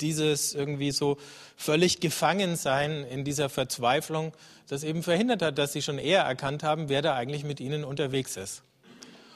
dieses 0.01 0.53
irgendwie 0.53 0.91
so 0.91 1.17
völlig 1.55 1.99
Gefangensein 1.99 3.03
in 3.05 3.23
dieser 3.23 3.49
Verzweiflung, 3.49 4.33
das 4.67 4.83
eben 4.83 5.03
verhindert 5.03 5.41
hat, 5.41 5.57
dass 5.57 5.73
sie 5.73 5.81
schon 5.81 5.99
eher 5.99 6.23
erkannt 6.23 6.63
haben, 6.63 6.89
wer 6.89 7.01
da 7.01 7.15
eigentlich 7.15 7.43
mit 7.43 7.59
ihnen 7.59 7.83
unterwegs 7.83 8.37
ist. 8.37 8.63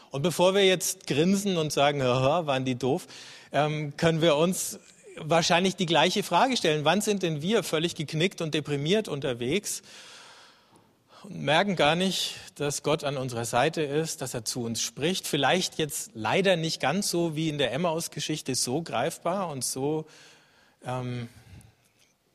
Und 0.10 0.22
bevor 0.22 0.56
wir 0.56 0.66
jetzt 0.66 1.06
grinsen 1.06 1.58
und 1.58 1.72
sagen, 1.72 2.00
waren 2.02 2.66
die 2.66 2.76
doof, 2.76 3.08
ähm, 3.52 3.96
können 3.98 4.22
wir 4.22 4.36
uns 4.36 4.80
wahrscheinlich 5.20 5.76
die 5.76 5.86
gleiche 5.86 6.24
Frage 6.24 6.58
stellen. 6.58 6.86
Wann 6.86 7.02
sind 7.02 7.24
denn 7.24 7.42
wir 7.42 7.64
völlig 7.64 7.96
geknickt 7.96 8.42
und 8.42 8.54
deprimiert 8.54 9.08
unterwegs 9.08 9.82
und 11.24 11.42
merken 11.42 11.76
gar 11.76 11.96
nicht, 11.96 12.36
dass 12.56 12.84
Gott 12.84 13.04
an 13.04 13.18
unserer 13.18 13.46
Seite 13.46 13.82
ist, 13.82 14.22
dass 14.22 14.34
er 14.34 14.46
zu 14.46 14.64
uns 14.64 14.82
spricht? 14.82 15.28
Vielleicht 15.28 15.78
jetzt 15.78 16.12
leider 16.14 16.56
nicht 16.56 16.80
ganz 16.80 17.10
so 17.10 17.36
wie 17.36 17.50
in 17.50 17.58
der 17.58 17.72
Emmaus-Geschichte 17.74 18.56
so 18.56 18.82
greifbar 18.82 19.50
und 19.50 19.64
so 19.64 20.06
ähm, 20.86 21.30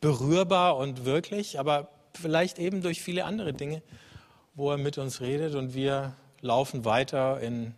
berührbar 0.01 0.77
und 0.77 1.05
wirklich, 1.05 1.59
aber 1.59 1.89
vielleicht 2.21 2.59
eben 2.59 2.83
durch 2.83 3.01
viele 3.01 3.25
andere 3.25 3.53
Dinge, 3.53 3.83
wo 4.55 4.71
er 4.71 4.77
mit 4.77 4.99
uns 4.99 5.21
redet 5.21 5.55
und 5.55 5.75
wir 5.75 6.15
laufen 6.41 6.85
weiter 6.85 7.41
in 7.41 7.75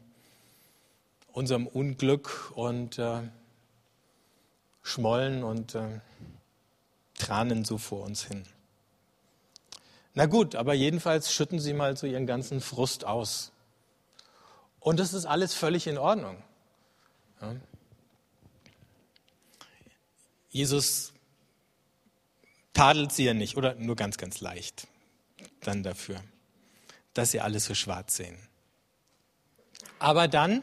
unserem 1.33 1.67
Unglück 1.67 2.53
und 2.55 2.99
äh, 2.99 3.19
schmollen 4.85 5.43
und 5.43 5.75
äh, 5.75 5.99
Tranen 7.19 7.65
so 7.65 7.79
vor 7.79 8.05
uns 8.05 8.23
hin. 8.25 8.45
Na 10.13 10.27
gut, 10.27 10.55
aber 10.55 10.75
jedenfalls 10.75 11.33
schütten 11.33 11.59
sie 11.59 11.73
mal 11.73 11.97
so 11.97 12.07
ihren 12.07 12.27
ganzen 12.27 12.61
Frust 12.61 13.05
aus. 13.05 13.51
Und 14.79 15.01
das 15.01 15.13
ist 15.13 15.25
alles 15.25 15.55
völlig 15.55 15.89
in 15.89 15.99
Ordnung. 15.99 16.45
Ja. 17.41 17.57
Jesus 20.51 21.13
tadelt 22.75 23.11
sie 23.11 23.25
ja 23.25 23.35
nicht 23.35 23.57
oder 23.57 23.75
nur 23.75 23.97
ganz, 23.97 24.19
ganz 24.19 24.41
leicht 24.41 24.87
dann 25.63 25.83
dafür, 25.83 26.21
dass 27.15 27.31
sie 27.31 27.41
alles 27.41 27.65
so 27.65 27.75
schwarz 27.75 28.17
sehen. 28.17 28.39
Aber 29.99 30.29
dann 30.29 30.63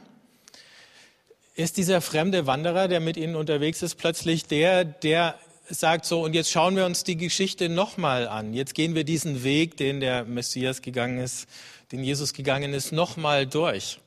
ist 1.62 1.77
dieser 1.77 2.01
fremde 2.01 2.48
Wanderer, 2.48 2.88
der 2.88 3.00
mit 3.00 3.18
ihnen 3.18 3.36
unterwegs 3.36 3.82
ist, 3.82 3.96
plötzlich 3.96 4.46
der, 4.46 4.86
der 4.86 5.36
sagt 5.70 6.06
so, 6.06 6.24
und 6.24 6.34
jetzt 6.34 6.51
schauen 6.51 6.75
wir 6.75 6.86
uns 6.86 7.03
die 7.03 7.18
Geschichte 7.18 7.70
nochmal 7.70 8.27
an. 8.27 8.53
Jetzt 8.53 8.74
gehen 8.74 8.96
wir 8.96 9.03
diesen 9.03 9.44
Weg, 9.44 9.77
den 9.77 10.00
der 10.00 10.25
Messias 10.25 10.82
gegangen 10.82 11.20
ist, 11.20 11.48
den 11.91 12.03
Jesus 12.03 12.34
gegangen 12.34 12.74
ist, 12.74 12.91
nochmal 12.91 13.46
durch. 13.46 14.00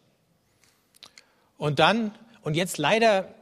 Und 1.57 1.79
dann, 1.79 2.15
und 2.43 2.55
jetzt 2.55 2.79
leider, 2.79 3.35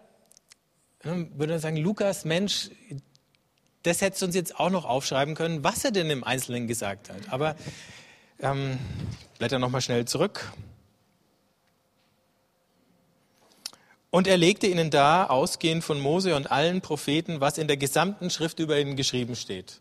ne, 1.04 1.28
würde 1.34 1.54
man 1.54 1.60
sagen, 1.60 1.76
Lukas, 1.76 2.24
Mensch, 2.24 2.70
das 3.82 4.00
hättest 4.00 4.22
du 4.22 4.26
uns 4.26 4.34
jetzt 4.34 4.58
auch 4.58 4.70
noch 4.70 4.84
aufschreiben 4.84 5.34
können, 5.34 5.64
was 5.64 5.84
er 5.84 5.90
denn 5.90 6.10
im 6.10 6.22
Einzelnen 6.22 6.68
gesagt 6.68 7.10
hat. 7.10 7.32
Aber 7.32 7.56
ähm, 8.40 8.78
blätter 9.38 9.58
nochmal 9.58 9.80
schnell 9.80 10.04
zurück. 10.04 10.52
Und 14.12 14.26
er 14.26 14.36
legte 14.36 14.66
ihnen 14.66 14.90
da, 14.90 15.24
ausgehend 15.24 15.82
von 15.82 15.98
Mose 15.98 16.36
und 16.36 16.50
allen 16.50 16.82
Propheten, 16.82 17.40
was 17.40 17.56
in 17.56 17.66
der 17.66 17.78
gesamten 17.78 18.28
Schrift 18.28 18.58
über 18.58 18.78
ihn 18.78 18.94
geschrieben 18.94 19.34
steht. 19.34 19.80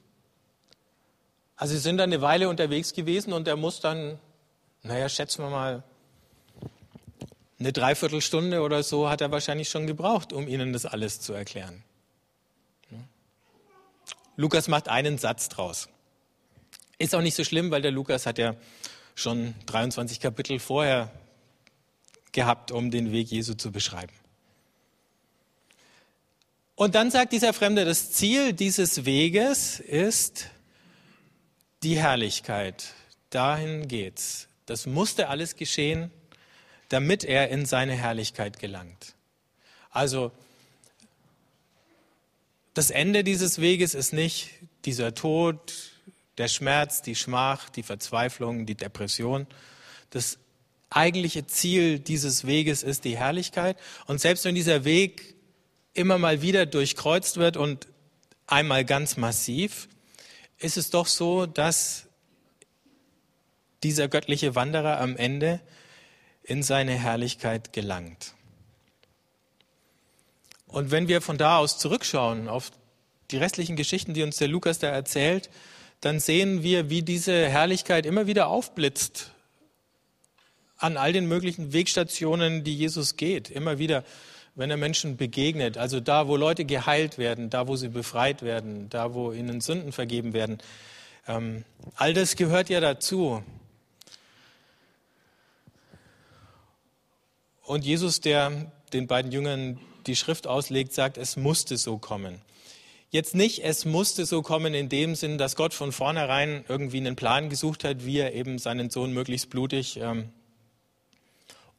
Also 1.57 1.73
sie 1.73 1.81
sind 1.81 1.97
dann 1.97 2.13
eine 2.13 2.21
Weile 2.21 2.47
unterwegs 2.47 2.93
gewesen 2.93 3.33
und 3.33 3.45
er 3.49 3.57
muss 3.57 3.81
dann, 3.81 4.19
naja, 4.83 5.09
schätzen 5.09 5.43
wir 5.43 5.49
mal, 5.49 5.83
eine 7.59 7.73
Dreiviertelstunde 7.73 8.61
oder 8.61 8.83
so 8.83 9.09
hat 9.09 9.19
er 9.19 9.31
wahrscheinlich 9.31 9.67
schon 9.67 9.85
gebraucht, 9.85 10.31
um 10.31 10.47
ihnen 10.47 10.71
das 10.71 10.85
alles 10.85 11.19
zu 11.19 11.33
erklären. 11.33 11.83
Lukas 14.37 14.69
macht 14.69 14.87
einen 14.87 15.17
Satz 15.17 15.49
draus. 15.49 15.89
Ist 16.97 17.13
auch 17.13 17.21
nicht 17.21 17.35
so 17.35 17.43
schlimm, 17.43 17.69
weil 17.69 17.81
der 17.81 17.91
Lukas 17.91 18.25
hat 18.25 18.37
ja 18.37 18.55
schon 19.13 19.55
23 19.65 20.21
Kapitel 20.21 20.57
vorher 20.57 21.11
gehabt, 22.31 22.71
um 22.71 22.91
den 22.91 23.11
Weg 23.11 23.29
Jesu 23.29 23.55
zu 23.55 23.73
beschreiben. 23.73 24.20
Und 26.81 26.95
dann 26.95 27.11
sagt 27.11 27.31
dieser 27.31 27.53
Fremde, 27.53 27.85
das 27.85 28.11
Ziel 28.11 28.53
dieses 28.53 29.05
Weges 29.05 29.79
ist 29.79 30.49
die 31.83 31.95
Herrlichkeit. 31.95 32.95
Dahin 33.29 33.87
geht's. 33.87 34.47
Das 34.65 34.87
musste 34.87 35.27
alles 35.27 35.55
geschehen, 35.55 36.09
damit 36.89 37.23
er 37.23 37.49
in 37.49 37.67
seine 37.67 37.93
Herrlichkeit 37.93 38.57
gelangt. 38.57 39.13
Also 39.91 40.31
das 42.73 42.89
Ende 42.89 43.23
dieses 43.23 43.61
Weges 43.61 43.93
ist 43.93 44.11
nicht 44.11 44.49
dieser 44.83 45.13
Tod, 45.13 45.91
der 46.39 46.47
Schmerz, 46.47 47.03
die 47.03 47.15
Schmach, 47.15 47.69
die 47.69 47.83
Verzweiflung, 47.83 48.65
die 48.65 48.73
Depression. 48.73 49.45
Das 50.09 50.39
eigentliche 50.89 51.45
Ziel 51.45 51.99
dieses 51.99 52.47
Weges 52.47 52.81
ist 52.81 53.05
die 53.05 53.17
Herrlichkeit. 53.17 53.77
Und 54.07 54.19
selbst 54.19 54.45
wenn 54.45 54.55
dieser 54.55 54.83
Weg 54.83 55.35
immer 55.93 56.17
mal 56.17 56.41
wieder 56.41 56.65
durchkreuzt 56.65 57.37
wird 57.37 57.57
und 57.57 57.87
einmal 58.47 58.85
ganz 58.85 59.17
massiv, 59.17 59.87
ist 60.57 60.77
es 60.77 60.89
doch 60.89 61.07
so, 61.07 61.45
dass 61.45 62.07
dieser 63.83 64.07
göttliche 64.07 64.55
Wanderer 64.55 64.99
am 64.99 65.17
Ende 65.17 65.59
in 66.43 66.63
seine 66.63 66.93
Herrlichkeit 66.93 67.73
gelangt. 67.73 68.33
Und 70.67 70.91
wenn 70.91 71.07
wir 71.07 71.21
von 71.21 71.37
da 71.37 71.57
aus 71.57 71.77
zurückschauen 71.77 72.47
auf 72.47 72.71
die 73.31 73.37
restlichen 73.37 73.75
Geschichten, 73.75 74.13
die 74.13 74.23
uns 74.23 74.37
der 74.37 74.47
Lukas 74.47 74.79
da 74.79 74.87
erzählt, 74.87 75.49
dann 75.99 76.19
sehen 76.19 76.63
wir, 76.63 76.89
wie 76.89 77.03
diese 77.03 77.47
Herrlichkeit 77.47 78.05
immer 78.05 78.27
wieder 78.27 78.47
aufblitzt 78.47 79.31
an 80.77 80.97
all 80.97 81.13
den 81.13 81.27
möglichen 81.27 81.73
Wegstationen, 81.73 82.63
die 82.63 82.75
Jesus 82.75 83.15
geht. 83.15 83.51
Immer 83.51 83.77
wieder, 83.77 84.03
wenn 84.55 84.69
er 84.69 84.77
Menschen 84.77 85.17
begegnet. 85.17 85.77
Also 85.77 85.99
da, 85.99 86.27
wo 86.27 86.35
Leute 86.35 86.65
geheilt 86.65 87.17
werden, 87.17 87.49
da, 87.49 87.67
wo 87.67 87.75
sie 87.75 87.89
befreit 87.89 88.41
werden, 88.41 88.89
da, 88.89 89.13
wo 89.13 89.31
ihnen 89.31 89.61
Sünden 89.61 89.91
vergeben 89.91 90.33
werden. 90.33 90.57
Ähm, 91.27 91.63
all 91.95 92.13
das 92.13 92.35
gehört 92.35 92.69
ja 92.69 92.79
dazu. 92.79 93.43
Und 97.63 97.85
Jesus, 97.85 98.19
der 98.19 98.71
den 98.91 99.07
beiden 99.07 99.31
Jüngern 99.31 99.79
die 100.07 100.15
Schrift 100.15 100.47
auslegt, 100.47 100.93
sagt, 100.93 101.17
es 101.17 101.37
musste 101.37 101.77
so 101.77 101.97
kommen. 101.97 102.41
Jetzt 103.11 103.35
nicht, 103.35 103.63
es 103.63 103.85
musste 103.85 104.25
so 104.25 104.41
kommen 104.41 104.73
in 104.73 104.89
dem 104.89 105.15
Sinn, 105.15 105.37
dass 105.37 105.55
Gott 105.55 105.73
von 105.73 105.91
vornherein 105.91 106.65
irgendwie 106.67 106.97
einen 106.97 107.15
Plan 107.15 107.49
gesucht 107.49 107.83
hat, 107.83 108.05
wie 108.05 108.19
er 108.19 108.33
eben 108.33 108.57
seinen 108.57 108.89
Sohn 108.89 109.13
möglichst 109.13 109.49
blutig 109.49 109.97
ähm, 109.97 110.29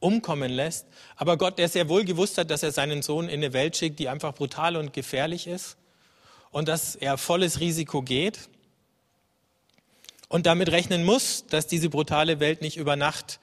umkommen 0.03 0.51
lässt. 0.51 0.85
Aber 1.15 1.37
Gott, 1.37 1.57
der 1.57 1.69
sehr 1.69 1.89
wohl 1.89 2.03
gewusst 2.03 2.37
hat, 2.37 2.51
dass 2.51 2.61
er 2.61 2.71
seinen 2.71 3.01
Sohn 3.01 3.29
in 3.29 3.39
eine 3.39 3.53
Welt 3.53 3.77
schickt, 3.77 3.99
die 3.99 4.09
einfach 4.09 4.35
brutal 4.35 4.75
und 4.75 4.93
gefährlich 4.93 5.47
ist 5.47 5.77
und 6.51 6.67
dass 6.67 6.95
er 6.95 7.17
volles 7.17 7.59
Risiko 7.59 8.01
geht 8.01 8.49
und 10.27 10.45
damit 10.45 10.71
rechnen 10.71 11.03
muss, 11.03 11.45
dass 11.47 11.67
diese 11.67 11.89
brutale 11.89 12.39
Welt 12.39 12.61
nicht 12.61 12.77
über 12.77 12.95
Nacht 12.95 13.39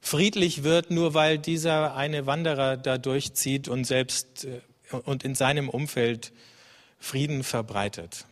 friedlich 0.00 0.62
wird, 0.62 0.90
nur 0.90 1.14
weil 1.14 1.38
dieser 1.38 1.96
eine 1.96 2.26
Wanderer 2.26 2.76
da 2.76 2.98
durchzieht 2.98 3.66
und 3.68 3.84
selbst 3.84 4.44
äh, 4.44 4.60
und 5.04 5.24
in 5.24 5.34
seinem 5.34 5.68
Umfeld 5.68 6.32
Frieden 6.98 7.44
verbreitet. 7.44 8.24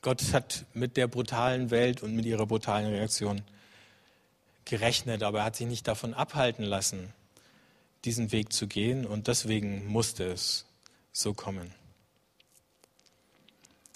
Gott 0.00 0.32
hat 0.32 0.64
mit 0.72 0.96
der 0.96 1.06
brutalen 1.06 1.70
Welt 1.70 2.02
und 2.02 2.16
mit 2.16 2.24
ihrer 2.24 2.46
brutalen 2.46 2.92
Reaktion 2.92 3.42
gerechnet, 4.64 5.22
aber 5.22 5.40
er 5.40 5.44
hat 5.46 5.56
sich 5.56 5.66
nicht 5.66 5.88
davon 5.88 6.14
abhalten 6.14 6.64
lassen, 6.64 7.12
diesen 8.04 8.32
Weg 8.32 8.52
zu 8.52 8.66
gehen 8.66 9.06
und 9.06 9.28
deswegen 9.28 9.86
musste 9.86 10.24
es 10.24 10.66
so 11.12 11.34
kommen. 11.34 11.72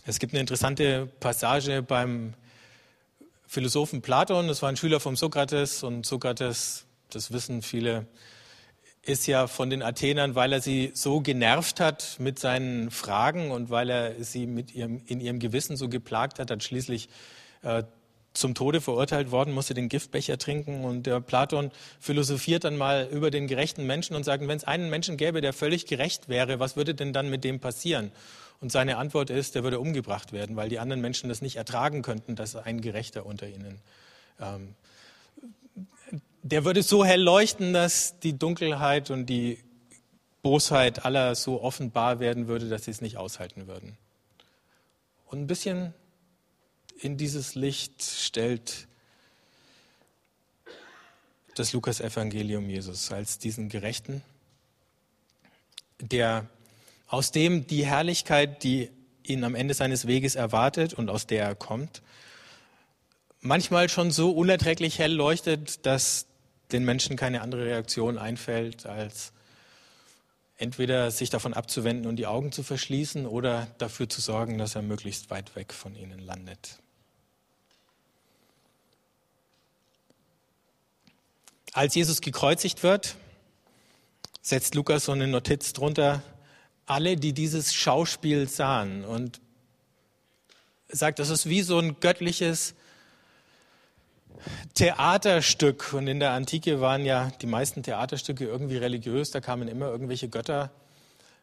Es 0.05 0.19
gibt 0.19 0.33
eine 0.33 0.41
interessante 0.41 1.07
Passage 1.19 1.83
beim 1.83 2.35
Philosophen 3.47 4.03
Platon, 4.03 4.49
das 4.49 4.63
war 4.63 4.69
ein 4.69 4.77
Schüler 4.77 5.01
vom 5.01 5.17
Sokrates 5.17 5.83
und 5.83 6.07
Sokrates, 6.07 6.87
das 7.11 7.33
wissen 7.33 7.63
viele, 7.63 8.07
ist 9.03 9.27
ja 9.27 9.47
von 9.47 9.71
den 9.71 9.83
Athenern, 9.83 10.35
weil 10.35 10.53
er 10.53 10.61
sie 10.61 10.91
so 10.95 11.21
genervt 11.21 11.79
hat 11.81 12.17
mit 12.19 12.39
seinen 12.39 12.91
Fragen 12.91 13.51
und 13.53 13.71
weil 13.71 13.89
er 13.89 14.25
sie 14.25 14.47
mit 14.47 14.75
ihrem, 14.75 15.01
in 15.07 15.21
ihrem 15.21 15.39
Gewissen 15.39 15.77
so 15.77 15.89
geplagt 15.89 16.39
hat, 16.39 16.51
hat 16.51 16.63
schließlich 16.65 17.09
äh, 17.63 17.85
zum 18.37 18.55
Tode 18.55 18.81
verurteilt 18.81 19.31
worden, 19.31 19.53
musste 19.53 19.75
den 19.75 19.89
Giftbecher 19.89 20.39
trinken. 20.39 20.85
Und 20.85 21.07
der 21.07 21.21
Platon 21.21 21.71
philosophiert 22.01 22.65
dann 22.65 22.77
mal 22.77 23.09
über 23.11 23.31
den 23.31 23.47
gerechten 23.47 23.87
Menschen 23.87 24.15
und 24.17 24.25
sagt, 24.25 24.47
wenn 24.47 24.57
es 24.57 24.65
einen 24.65 24.91
Menschen 24.91 25.17
gäbe, 25.17 25.41
der 25.41 25.53
völlig 25.53 25.87
gerecht 25.87 26.29
wäre, 26.29 26.61
was 26.61 26.77
würde 26.77 26.95
denn 26.95 27.13
dann 27.13 27.31
mit 27.31 27.45
dem 27.45 27.61
passieren? 27.61 28.13
Und 28.61 28.73
seine 28.73 28.97
Antwort 28.97 29.31
ist, 29.31 29.55
der 29.55 29.65
würde 29.65 29.81
umgebracht 29.81 30.33
werden, 30.33 30.57
weil 30.57 30.69
die 30.69 30.79
anderen 30.79 31.01
Menschen 31.03 31.29
das 31.29 31.43
nicht 31.43 31.57
ertragen 31.57 32.03
könnten, 32.03 32.37
dass 32.37 32.57
ein 32.57 32.81
Gerechter 32.81 33.27
unter 33.27 33.49
ihnen 33.49 33.81
ähm, 34.41 34.75
der 36.43 36.65
würde 36.65 36.83
so 36.83 37.05
hell 37.05 37.21
leuchten, 37.21 37.73
dass 37.73 38.21
die 38.21 38.39
Dunkelheit 38.39 39.11
und 39.11 39.27
die 39.27 39.59
Bosheit 40.43 41.05
aller 41.05 41.35
so 41.35 41.61
offenbar 41.61 42.21
werden 42.21 42.47
würde, 42.47 42.69
dass 42.69 42.85
sie 42.85 42.93
es 42.93 43.01
nicht 43.01 43.17
aushalten 43.17 43.67
würden. 43.67 43.99
Und 45.27 45.41
ein 45.41 45.47
bisschen 45.49 45.93
in 47.01 47.17
dieses 47.17 47.55
Licht 47.55 48.03
stellt 48.03 48.87
das 51.55 51.73
Lukas-Evangelium 51.73 52.69
Jesus 52.69 53.11
als 53.13 53.39
diesen 53.39 53.69
Gerechten, 53.69 54.23
der 56.01 56.47
aus 57.09 57.33
dem 57.33 57.67
die 57.67 57.87
Herrlichkeit, 57.87 58.63
die 58.63 58.91
ihn 59.23 59.45
am 59.45 59.55
Ende 59.55 59.75
seines 59.75 60.07
Weges 60.07 60.35
erwartet 60.35 60.95
und 60.95 61.09
aus 61.09 61.27
der 61.27 61.45
er 61.45 61.55
kommt, 61.55 62.03
manchmal 63.41 63.89
schon 63.89 64.11
so 64.11 64.31
unerträglich 64.31 64.99
hell 64.99 65.13
leuchtet, 65.13 65.87
dass 65.87 66.27
den 66.73 66.85
Menschen 66.85 67.17
keine 67.17 67.43
andere 67.43 67.65
Reaktion 67.65 68.19
einfällt, 68.19 68.87
als 68.87 69.33
entweder 70.59 71.11
sich 71.11 71.31
davon 71.31 71.55
abzuwenden 71.55 72.07
und 72.07 72.17
die 72.17 72.27
Augen 72.27 72.51
zu 72.53 72.63
verschließen 72.63 73.27
oder 73.27 73.69
dafür 73.79 74.09
zu 74.09 74.21
sorgen, 74.21 74.59
dass 74.59 74.75
er 74.75 74.83
möglichst 74.83 75.31
weit 75.31 75.55
weg 75.55 75.73
von 75.73 75.95
ihnen 75.95 76.19
landet. 76.19 76.79
Als 81.77 81.95
Jesus 81.95 82.23
gekreuzigt 82.23 82.83
wird, 82.83 83.17
setzt 84.41 84.75
Lukas 84.75 85.05
so 85.05 85.13
eine 85.13 85.27
Notiz 85.27 85.75
drunter, 85.75 86.23
alle, 86.87 87.17
die 87.17 87.35
dieses 87.35 87.75
Schauspiel 87.75 88.49
sahen 88.49 89.05
und 89.05 89.43
sagt, 90.89 91.19
das 91.19 91.29
ist 91.29 91.51
wie 91.51 91.61
so 91.61 91.79
ein 91.79 92.01
göttliches 92.01 92.73
Theaterstück. 94.73 95.93
Und 95.93 96.07
in 96.07 96.19
der 96.19 96.31
Antike 96.31 96.81
waren 96.81 97.05
ja 97.05 97.31
die 97.43 97.47
meisten 97.47 97.83
Theaterstücke 97.83 98.47
irgendwie 98.47 98.79
religiös, 98.79 99.31
da 99.31 99.43
kamen 99.43 99.69
immer 99.69 99.89
irgendwelche 99.89 100.31
Götter 100.31 100.71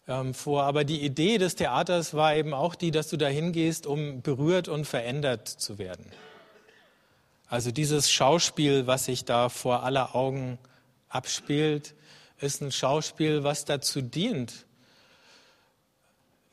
ähm, 0.07 0.33
vor. 0.33 0.63
Aber 0.63 0.83
die 0.83 1.03
Idee 1.03 1.37
des 1.37 1.53
Theaters 1.53 2.15
war 2.15 2.35
eben 2.35 2.55
auch 2.55 2.73
die, 2.73 2.89
dass 2.89 3.07
du 3.07 3.17
da 3.17 3.27
hingehst, 3.27 3.85
um 3.85 4.23
berührt 4.23 4.67
und 4.67 4.85
verändert 4.85 5.47
zu 5.47 5.77
werden. 5.77 6.07
Also 7.53 7.69
dieses 7.69 8.11
Schauspiel, 8.11 8.87
was 8.87 9.05
sich 9.05 9.25
da 9.25 9.47
vor 9.47 9.83
aller 9.83 10.15
Augen 10.15 10.57
abspielt, 11.07 11.93
ist 12.39 12.63
ein 12.63 12.71
Schauspiel, 12.71 13.43
was 13.43 13.63
dazu 13.63 14.01
dient, 14.01 14.65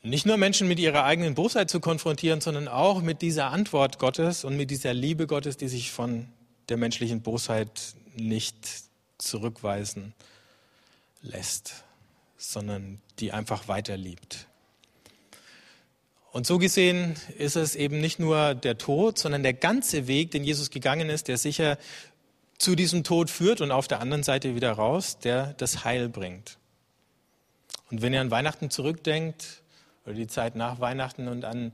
nicht 0.03 0.27
nur 0.27 0.37
Menschen 0.37 0.67
mit 0.67 0.77
ihrer 0.77 1.03
eigenen 1.03 1.33
Bosheit 1.33 1.71
zu 1.71 1.79
konfrontieren, 1.79 2.39
sondern 2.39 2.67
auch 2.67 3.01
mit 3.01 3.23
dieser 3.23 3.47
Antwort 3.47 3.97
Gottes 3.97 4.43
und 4.43 4.55
mit 4.57 4.69
dieser 4.69 4.93
Liebe 4.93 5.25
Gottes, 5.25 5.57
die 5.57 5.69
sich 5.69 5.89
von 5.91 6.27
der 6.69 6.77
menschlichen 6.77 7.23
Bosheit 7.23 7.95
nicht 8.15 8.55
zurückweisen 9.17 10.13
lässt, 11.23 11.83
sondern 12.37 13.01
die 13.17 13.31
einfach 13.31 13.67
weiter 13.67 13.97
liebt. 13.97 14.45
Und 16.31 16.47
so 16.47 16.59
gesehen 16.59 17.15
ist 17.37 17.57
es 17.57 17.75
eben 17.75 17.99
nicht 17.99 18.17
nur 18.17 18.55
der 18.55 18.77
Tod, 18.77 19.17
sondern 19.17 19.43
der 19.43 19.53
ganze 19.53 20.07
Weg, 20.07 20.31
den 20.31 20.43
Jesus 20.43 20.69
gegangen 20.69 21.09
ist, 21.09 21.27
der 21.27 21.37
sicher 21.37 21.77
zu 22.57 22.75
diesem 22.75 23.03
Tod 23.03 23.29
führt 23.29 23.59
und 23.59 23.71
auf 23.71 23.87
der 23.87 23.99
anderen 23.99 24.23
Seite 24.23 24.55
wieder 24.55 24.71
raus, 24.71 25.19
der 25.19 25.53
das 25.57 25.83
Heil 25.83 26.07
bringt. 26.07 26.57
Und 27.89 28.01
wenn 28.01 28.13
ihr 28.13 28.21
an 28.21 28.31
Weihnachten 28.31 28.69
zurückdenkt, 28.69 29.61
oder 30.05 30.15
die 30.15 30.27
Zeit 30.27 30.55
nach 30.55 30.79
Weihnachten 30.79 31.27
und 31.27 31.43
an 31.45 31.71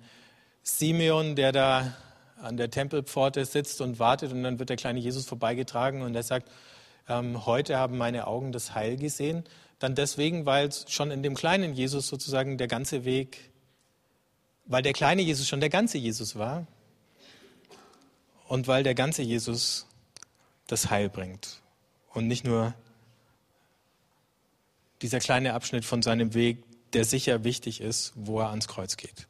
Simeon, 0.64 1.36
der 1.36 1.52
da 1.52 1.96
an 2.42 2.58
der 2.58 2.70
Tempelpforte 2.70 3.46
sitzt 3.46 3.80
und 3.82 4.00
wartet 4.00 4.32
und 4.32 4.44
dann 4.44 4.60
wird 4.60 4.70
der 4.70 4.78
kleine 4.78 5.00
Jesus 5.00 5.26
vorbeigetragen 5.26 6.02
und 6.02 6.16
er 6.16 6.24
sagt, 6.24 6.50
ähm, 7.08 7.46
heute 7.46 7.78
haben 7.78 7.98
meine 7.98 8.28
Augen 8.28 8.52
das 8.52 8.76
Heil 8.76 8.98
gesehen. 8.98 9.44
Dann 9.80 9.96
deswegen, 9.96 10.46
weil 10.46 10.70
schon 10.88 11.12
in 11.12 11.24
dem 11.24 11.36
kleinen 11.36 11.74
Jesus 11.74 12.08
sozusagen 12.08 12.58
der 12.58 12.68
ganze 12.68 13.06
Weg, 13.06 13.52
weil 14.68 14.84
der 14.84 14.94
kleine 14.94 15.22
Jesus 15.22 15.48
schon 15.48 15.60
der 15.60 15.70
ganze 15.70 15.98
Jesus 15.98 16.36
war 16.36 16.68
und 18.48 18.68
weil 18.68 18.84
der 18.84 18.96
ganze 18.96 19.22
Jesus 19.22 19.88
das 20.68 20.90
Heil 20.90 21.10
bringt 21.10 21.62
und 22.14 22.28
nicht 22.28 22.44
nur 22.44 22.74
dieser 25.02 25.20
kleine 25.20 25.54
Abschnitt 25.54 25.86
von 25.86 26.02
seinem 26.02 26.34
Weg, 26.34 26.64
der 26.94 27.06
sicher 27.06 27.44
wichtig 27.44 27.82
ist, 27.82 28.14
wo 28.16 28.40
er 28.40 28.50
ans 28.50 28.68
Kreuz 28.68 28.98
geht. 28.98 29.28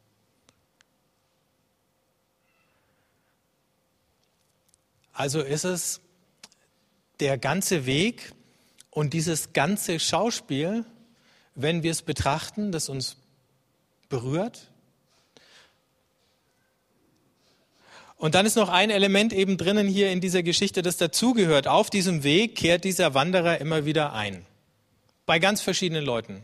Also 5.12 5.42
ist 5.42 5.66
es 5.66 6.00
der 7.20 7.38
ganze 7.38 7.86
Weg 7.86 8.34
Und 8.98 9.14
dieses 9.14 9.54
ganze 9.54 10.00
Schauspiel, 10.00 10.84
wenn 11.54 11.84
wir 11.84 11.92
es 11.92 12.02
betrachten, 12.02 12.72
das 12.72 12.90
uns 12.90 13.18
berührt. 14.10 14.72
Und 18.18 18.34
dann 18.34 18.48
ist 18.48 18.56
noch 18.56 18.70
ein 18.70 18.90
Element 18.90 19.32
eben 19.32 19.58
drinnen 19.58 19.88
hier 19.88 20.12
in 20.12 20.22
dieser 20.22 20.42
Geschichte, 20.42 20.82
das 20.82 20.98
dazugehört. 20.98 21.68
Auf 21.68 21.92
diesem 21.92 22.24
Weg 22.24 22.56
kehrt 22.56 22.84
dieser 22.84 23.14
Wanderer 23.14 23.62
immer 23.62 23.86
wieder 23.86 24.14
ein. 24.14 24.44
Bei 25.28 25.38
ganz 25.38 25.62
verschiedenen 25.62 26.04
Leuten. 26.04 26.44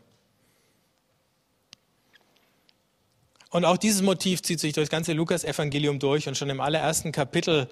Und 3.50 3.66
auch 3.66 3.78
dieses 3.78 4.02
Motiv 4.04 4.44
zieht 4.44 4.60
sich 4.60 4.74
durch 4.74 4.86
das 4.86 4.92
ganze 4.92 5.14
Lukas-Evangelium 5.14 5.98
durch. 5.98 6.28
Und 6.28 6.38
schon 6.38 6.50
im 6.50 6.60
allerersten 6.60 7.12
Kapitel 7.12 7.68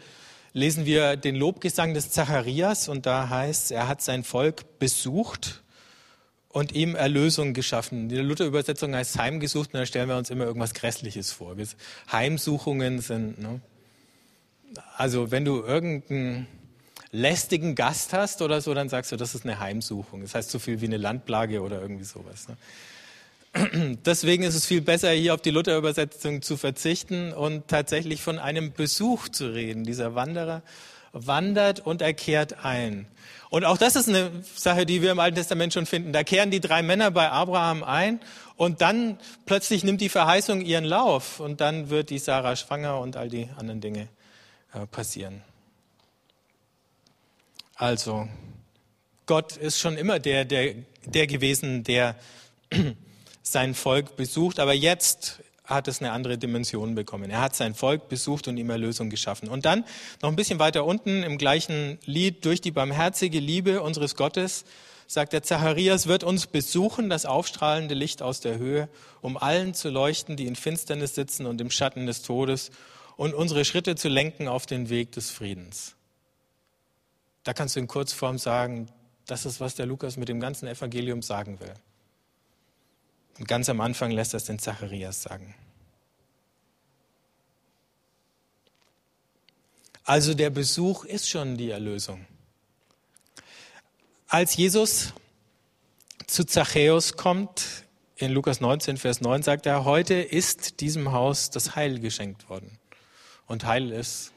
lesen 0.54 0.86
wir 0.86 1.16
den 1.16 1.36
Lobgesang 1.36 1.94
des 1.94 2.10
Zacharias. 2.12 2.88
Und 2.88 3.06
da 3.06 3.30
heißt, 3.30 3.72
er 3.72 3.88
hat 3.88 4.02
sein 4.02 4.24
Volk 4.24 4.80
besucht 4.80 5.62
und 6.50 6.72
ihm 6.72 6.96
Erlösung 6.96 7.54
geschaffen. 7.54 8.10
Die 8.10 8.18
Luther-Übersetzung 8.18 8.96
heißt 8.96 9.20
heimgesucht. 9.20 9.74
Und 9.74 9.80
da 9.80 9.86
stellen 9.86 10.10
wir 10.10 10.18
uns 10.18 10.32
immer 10.32 10.46
irgendwas 10.46 10.74
Grässliches 10.74 11.32
vor. 11.32 11.56
Heimsuchungen 12.12 13.00
sind, 13.00 13.40
ne? 13.40 13.62
Also 14.98 15.32
wenn 15.32 15.46
du 15.46 15.62
irgendeinen 15.62 16.48
lästigen 17.12 17.76
Gast 17.76 18.14
hast 18.14 18.42
oder 18.42 18.62
so, 18.62 18.74
dann 18.74 18.90
sagst 18.90 19.12
du, 19.12 19.18
das 19.18 19.36
ist 19.36 19.46
eine 19.46 19.60
Heimsuchung. 19.60 20.22
Das 20.22 20.36
heißt 20.36 20.50
so 20.50 20.60
viel 20.60 20.82
wie 20.82 20.86
eine 20.86 20.98
Landplage 20.98 21.62
oder 21.62 21.82
irgendwie 21.82 22.06
sowas. 22.06 22.48
Ne? 22.48 23.98
Deswegen 24.06 24.44
ist 24.44 24.56
es 24.56 24.66
viel 24.66 24.82
besser, 24.82 25.12
hier 25.12 25.34
auf 25.34 25.42
die 25.42 25.52
Luther-Übersetzung 25.52 26.42
zu 26.42 26.56
verzichten 26.56 27.34
und 27.34 27.68
tatsächlich 27.68 28.22
von 28.22 28.40
einem 28.40 28.72
Besuch 28.72 29.28
zu 29.28 29.48
reden. 29.48 29.84
Dieser 29.84 30.16
Wanderer 30.16 30.62
wandert 31.12 31.82
und 31.82 32.02
er 32.02 32.14
kehrt 32.14 32.64
ein. 32.64 33.06
Und 33.50 33.66
auch 33.66 33.78
das 33.78 33.98
ist 33.98 34.08
eine 34.08 34.32
Sache, 34.56 34.86
die 34.86 35.02
wir 35.02 35.12
im 35.12 35.20
Alten 35.20 35.36
Testament 35.36 35.74
schon 35.74 35.86
finden. 35.86 36.14
Da 36.14 36.24
kehren 36.24 36.52
die 36.52 36.62
drei 36.62 36.82
Männer 36.82 37.12
bei 37.12 37.30
Abraham 37.30 37.84
ein 37.84 38.22
und 38.56 38.80
dann 38.80 39.18
plötzlich 39.46 39.84
nimmt 39.84 40.00
die 40.00 40.08
Verheißung 40.08 40.62
ihren 40.62 40.86
Lauf 40.86 41.42
und 41.42 41.60
dann 41.60 41.90
wird 41.90 42.10
die 42.10 42.20
Sarah 42.20 42.56
schwanger 42.56 43.00
und 43.00 43.18
all 43.18 43.28
die 43.28 43.50
anderen 43.58 43.82
Dinge 43.82 44.08
passieren. 44.92 45.42
Also, 47.76 48.28
Gott 49.26 49.58
ist 49.58 49.80
schon 49.80 49.98
immer 49.98 50.20
der, 50.20 50.46
der, 50.46 50.76
der 51.06 51.28
gewesen, 51.28 51.84
der 51.84 52.16
sein 53.44 53.74
Volk 53.74 54.16
besucht, 54.16 54.60
aber 54.60 54.74
jetzt 54.74 55.40
hat 55.64 55.88
es 55.88 56.00
eine 56.00 56.12
andere 56.12 56.38
Dimension 56.38 56.96
bekommen. 56.96 57.32
Er 57.32 57.42
hat 57.42 57.56
sein 57.56 57.74
Volk 57.74 58.10
besucht 58.10 58.48
und 58.48 58.58
ihm 58.58 58.70
Erlösung 58.70 59.10
geschaffen. 59.10 59.50
Und 59.50 59.66
dann 59.66 59.86
noch 60.22 60.30
ein 60.30 60.36
bisschen 60.36 60.60
weiter 60.60 60.86
unten 60.86 61.24
im 61.24 61.38
gleichen 61.38 61.98
Lied, 62.06 62.46
durch 62.46 62.62
die 62.62 62.72
barmherzige 62.72 63.40
Liebe 63.40 63.82
unseres 63.82 64.16
Gottes, 64.16 64.66
sagt 65.08 65.34
der 65.34 65.44
Zacharias, 65.44 66.08
wird 66.08 66.24
uns 66.24 66.48
besuchen, 66.48 67.10
das 67.10 67.26
aufstrahlende 67.26 67.96
Licht 67.96 68.22
aus 68.22 68.42
der 68.42 68.58
Höhe, 68.58 68.90
um 69.22 69.38
allen 69.38 69.74
zu 69.74 69.90
leuchten, 69.90 70.36
die 70.36 70.46
in 70.46 70.56
Finsternis 70.56 71.16
sitzen 71.16 71.46
und 71.46 71.60
im 71.62 71.72
Schatten 71.72 72.06
des 72.06 72.22
Todes 72.22 72.72
und 73.18 73.34
unsere 73.34 73.66
Schritte 73.66 73.96
zu 73.96 74.10
lenken 74.10 74.48
auf 74.48 74.66
den 74.66 74.90
Weg 74.90 75.12
des 75.12 75.30
Friedens. 75.30 75.96
Da 77.44 77.54
kannst 77.54 77.76
du 77.76 77.80
in 77.80 77.88
Kurzform 77.88 78.38
sagen, 78.38 78.90
das 79.26 79.46
ist, 79.46 79.60
was 79.60 79.76
der 79.76 79.86
Lukas 79.86 80.18
mit 80.18 80.30
dem 80.30 80.40
ganzen 80.40 80.68
Evangelium 80.68 81.22
sagen 81.22 81.60
will. 81.60 81.74
Und 83.40 83.48
ganz 83.48 83.70
am 83.70 83.82
Anfang 83.82 84.12
lässt 84.12 84.34
das 84.34 84.44
den 84.44 84.60
Zacharias 84.60 85.24
sagen. 85.24 85.56
Also 90.04 90.34
der 90.34 90.50
Besuch 90.50 91.06
ist 91.06 91.30
schon 91.30 91.58
die 91.58 91.70
Erlösung. 91.70 92.26
Als 94.28 94.56
Jesus 94.56 95.14
zu 96.28 96.46
Zachäus 96.46 97.18
kommt, 97.18 97.86
in 98.16 98.32
Lukas 98.32 98.62
19, 98.62 98.98
Vers 98.98 99.22
9 99.22 99.42
sagt 99.44 99.66
er, 99.66 99.84
heute 99.84 100.16
ist 100.16 100.80
diesem 100.80 101.12
Haus 101.12 101.50
das 101.50 101.76
Heil 101.76 102.00
geschenkt 102.00 102.50
worden. 102.50 102.78
Und 103.52 103.66
Heil 103.66 103.92
ist 103.92 104.32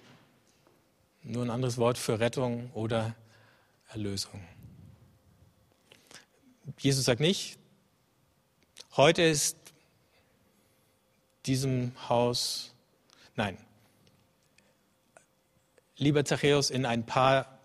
nur 1.23 1.45
ein 1.45 1.51
anderes 1.51 1.79
Wort 1.79 1.99
für 1.99 2.19
Rettung 2.19 2.73
oder 2.75 3.15
Erlösung. 3.91 4.41
Jesus 6.79 7.05
sagt 7.05 7.21
nicht, 7.21 7.57
Heute 8.97 9.23
ist 9.23 9.57
diesem 11.47 11.93
Haus, 12.09 12.75
nein, 13.37 13.57
lieber 15.97 16.25
Zachäus, 16.25 16.71
in 16.71 16.85
ein 16.85 17.07
paar 17.07 17.61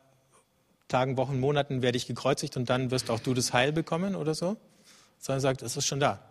Tagen, 0.87 1.17
Wochen, 1.17 1.39
Monaten 1.39 1.81
werde 1.81 1.97
ich 1.97 2.05
gekreuzigt 2.05 2.57
und 2.57 2.69
dann 2.69 2.91
wirst 2.91 3.09
auch 3.09 3.19
du 3.19 3.33
das 3.33 3.53
Heil 3.53 3.71
bekommen 3.71 4.15
oder 4.15 4.35
so, 4.35 4.55
sondern 5.17 5.39
er 5.39 5.41
sagt, 5.41 5.63
es 5.63 5.75
ist 5.77 5.87
schon 5.87 5.99
da. 5.99 6.28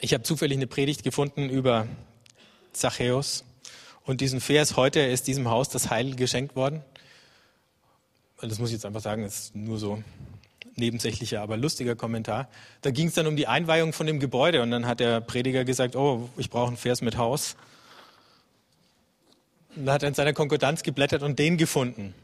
Ich 0.00 0.12
habe 0.12 0.22
zufällig 0.22 0.58
eine 0.58 0.66
Predigt 0.66 1.02
gefunden 1.02 1.48
über 1.48 1.86
Zachäus 2.72 3.44
und 4.04 4.20
diesen 4.20 4.40
Vers, 4.40 4.76
heute 4.76 5.00
ist 5.00 5.26
diesem 5.26 5.48
Haus 5.48 5.68
das 5.68 5.90
Heil 5.90 6.14
geschenkt 6.14 6.54
worden 6.56 6.82
das 8.42 8.58
muss 8.58 8.70
ich 8.70 8.74
jetzt 8.74 8.86
einfach 8.86 9.00
sagen, 9.00 9.24
ist 9.24 9.54
nur 9.54 9.78
so 9.78 10.02
nebensächlicher, 10.74 11.40
aber 11.40 11.56
lustiger 11.56 11.96
Kommentar. 11.96 12.48
Da 12.82 12.90
ging 12.90 13.08
es 13.08 13.14
dann 13.14 13.26
um 13.26 13.36
die 13.36 13.46
Einweihung 13.46 13.92
von 13.92 14.06
dem 14.06 14.20
Gebäude 14.20 14.62
und 14.62 14.70
dann 14.70 14.86
hat 14.86 15.00
der 15.00 15.20
Prediger 15.20 15.64
gesagt, 15.64 15.96
oh, 15.96 16.28
ich 16.36 16.50
brauche 16.50 16.68
einen 16.68 16.76
Vers 16.76 17.00
mit 17.00 17.16
Haus. 17.16 17.56
Und 19.74 19.88
hat 19.90 20.02
er 20.02 20.08
in 20.08 20.14
seiner 20.14 20.32
Konkordanz 20.32 20.82
geblättert 20.82 21.22
und 21.22 21.38
den 21.38 21.56
gefunden. 21.56 22.14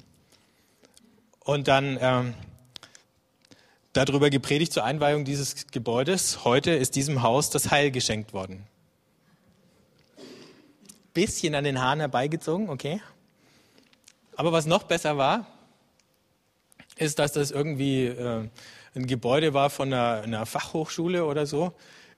Und 1.41 1.69
dann 1.69 1.99
ähm, 2.01 2.35
darüber 3.93 4.31
gepredigt 4.31 4.73
zur 4.73 4.85
Einweihung 4.85 5.25
dieses 5.25 5.67
Gebäudes. 5.69 6.45
Heute 6.45 6.71
ist 6.71 6.97
diesem 6.97 7.23
Haus 7.23 7.51
das 7.51 7.71
Heil 7.71 7.91
geschenkt 7.91 8.33
worden. 8.33 8.67
Bisschen 11.15 11.55
an 11.55 11.65
den 11.65 11.81
Haaren 11.81 12.01
herbeigezogen, 12.01 12.71
okay. 12.71 13.03
Aber 14.35 14.53
was 14.53 14.65
noch 14.65 14.85
besser 14.85 15.19
war, 15.19 15.47
ist, 16.97 17.19
dass 17.19 17.33
das 17.33 17.51
irgendwie 17.51 18.07
äh, 18.07 18.49
ein 18.95 19.07
Gebäude 19.07 19.53
war 19.53 19.69
von 19.69 19.93
einer, 19.93 20.23
einer 20.23 20.47
Fachhochschule 20.47 21.27
oder 21.27 21.47
so, 21.47 21.75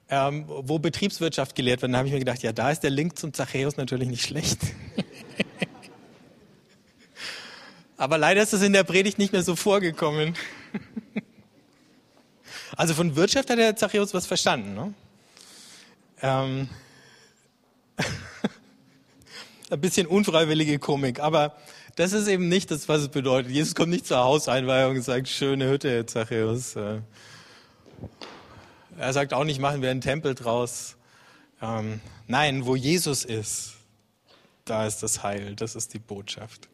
ähm, 0.08 0.44
wo 0.46 0.78
Betriebswirtschaft 0.78 1.56
gelehrt 1.56 1.82
wird. 1.82 1.90
Dann 1.90 1.96
habe 1.96 2.06
ich 2.06 2.12
mir 2.12 2.20
gedacht, 2.20 2.42
ja, 2.42 2.52
da 2.52 2.70
ist 2.70 2.80
der 2.80 2.90
Link 2.90 3.18
zum 3.18 3.32
Zachäus 3.32 3.76
natürlich 3.76 4.08
nicht 4.08 4.24
schlecht. 4.24 4.60
Aber 7.96 8.18
leider 8.18 8.42
ist 8.42 8.52
es 8.52 8.62
in 8.62 8.72
der 8.72 8.84
Predigt 8.84 9.18
nicht 9.18 9.32
mehr 9.32 9.42
so 9.42 9.56
vorgekommen. 9.56 10.34
also 12.76 12.94
von 12.94 13.16
Wirtschaft 13.16 13.50
hat 13.50 13.58
der 13.58 13.76
Zachäus 13.76 14.14
was 14.14 14.26
verstanden. 14.26 14.74
Ne? 14.74 14.94
Ähm 16.22 16.68
ein 19.70 19.80
bisschen 19.80 20.06
unfreiwillige 20.06 20.78
Komik, 20.78 21.20
aber 21.20 21.56
das 21.96 22.12
ist 22.12 22.26
eben 22.26 22.48
nicht 22.48 22.70
das, 22.70 22.88
was 22.88 23.02
es 23.02 23.08
bedeutet. 23.08 23.52
Jesus 23.52 23.74
kommt 23.74 23.90
nicht 23.90 24.06
zur 24.06 24.18
Hauseinweihung 24.18 24.96
und 24.96 25.02
sagt, 25.02 25.28
schöne 25.28 25.68
Hütte, 25.68 26.06
Zachäus. 26.06 26.76
Äh. 26.76 27.00
Er 28.98 29.12
sagt 29.12 29.32
auch 29.32 29.44
nicht, 29.44 29.60
machen 29.60 29.80
wir 29.80 29.90
einen 29.90 30.00
Tempel 30.00 30.34
draus. 30.34 30.96
Ähm, 31.62 32.00
nein, 32.26 32.66
wo 32.66 32.74
Jesus 32.74 33.24
ist, 33.24 33.74
da 34.64 34.86
ist 34.86 35.02
das 35.02 35.22
Heil, 35.22 35.54
das 35.54 35.76
ist 35.76 35.94
die 35.94 35.98
Botschaft. 35.98 36.68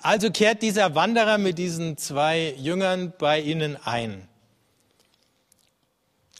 Also 0.00 0.30
kehrt 0.30 0.62
dieser 0.62 0.96
Wanderer 0.96 1.38
mit 1.38 1.58
diesen 1.58 1.96
zwei 1.96 2.54
Jüngern 2.58 3.12
bei 3.18 3.40
ihnen 3.40 3.76
ein. 3.76 4.26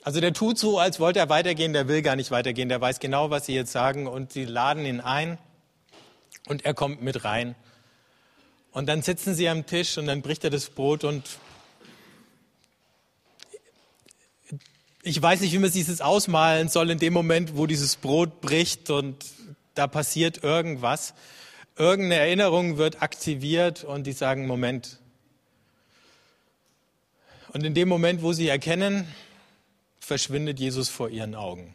Also 0.05 0.21
der 0.21 0.33
tut 0.33 0.59
so, 0.59 0.81
als 0.81 0.99
wollte 0.99 1.21
er 1.21 1.29
weitergehen, 1.29 1.73
der 1.73 1.87
will 1.87 2.03
gar 2.03 2.17
nicht 2.17 2.33
weitergehen, 2.33 2.69
der 2.69 2.81
weiß 2.81 2.99
genau, 2.99 3.31
was 3.31 3.47
sie 3.47 3.55
jetzt 3.55 3.71
sagen 3.71 4.09
und 4.09 4.33
sie 4.33 4.45
laden 4.45 4.85
ihn 4.85 5.01
ein. 5.01 5.39
Und 6.49 6.65
er 6.65 6.75
kommt 6.75 7.03
mit 7.03 7.25
rein. 7.25 7.55
Und 8.73 8.87
dann 8.87 9.03
sitzen 9.03 9.35
sie 9.35 9.49
am 9.49 9.65
Tisch 9.65 9.99
und 9.99 10.07
dann 10.07 10.23
bricht 10.23 10.43
er 10.43 10.51
das 10.51 10.71
Brot 10.71 11.05
und 11.05 11.39
ich 15.05 15.21
weiß 15.21 15.41
nicht, 15.41 15.53
wie 15.53 15.59
man 15.59 15.71
sich 15.71 15.87
das 15.87 16.01
ausmalen 16.01 16.69
soll 16.69 16.91
in 16.91 16.99
dem 16.99 17.13
Moment, 17.13 17.57
wo 17.57 17.67
dieses 17.67 17.97
Brot 17.97 18.41
bricht 18.41 18.91
und 18.91 19.25
da 19.75 19.87
passiert 19.87 20.43
irgendwas. 20.43 21.15
Irgendeine 21.77 22.21
Erinnerung 22.21 22.77
wird 22.77 23.03
aktiviert 23.03 23.85
und 23.85 24.07
die 24.07 24.13
sagen, 24.13 24.47
Moment. 24.47 24.99
Und 27.53 27.65
in 27.65 27.75
dem 27.75 27.89
Moment, 27.89 28.23
wo 28.23 28.33
sie 28.33 28.49
erkennen, 28.49 29.07
verschwindet 30.13 30.61
Jesus 30.61 30.91
vor 30.91 31.09
ihren 31.09 31.35
Augen. 31.35 31.75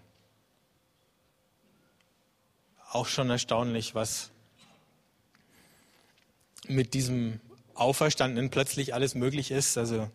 Auch 2.91 3.08
schon 3.08 3.32
erstaunlich, 3.32 3.95
was 3.95 4.30
mit 6.67 6.93
diesem 6.93 7.41
Auferstandenen 7.73 8.52
plötzlich 8.52 8.93
alles 8.93 9.15
möglich 9.15 9.50
ist. 9.50 9.76
Also 9.76 10.12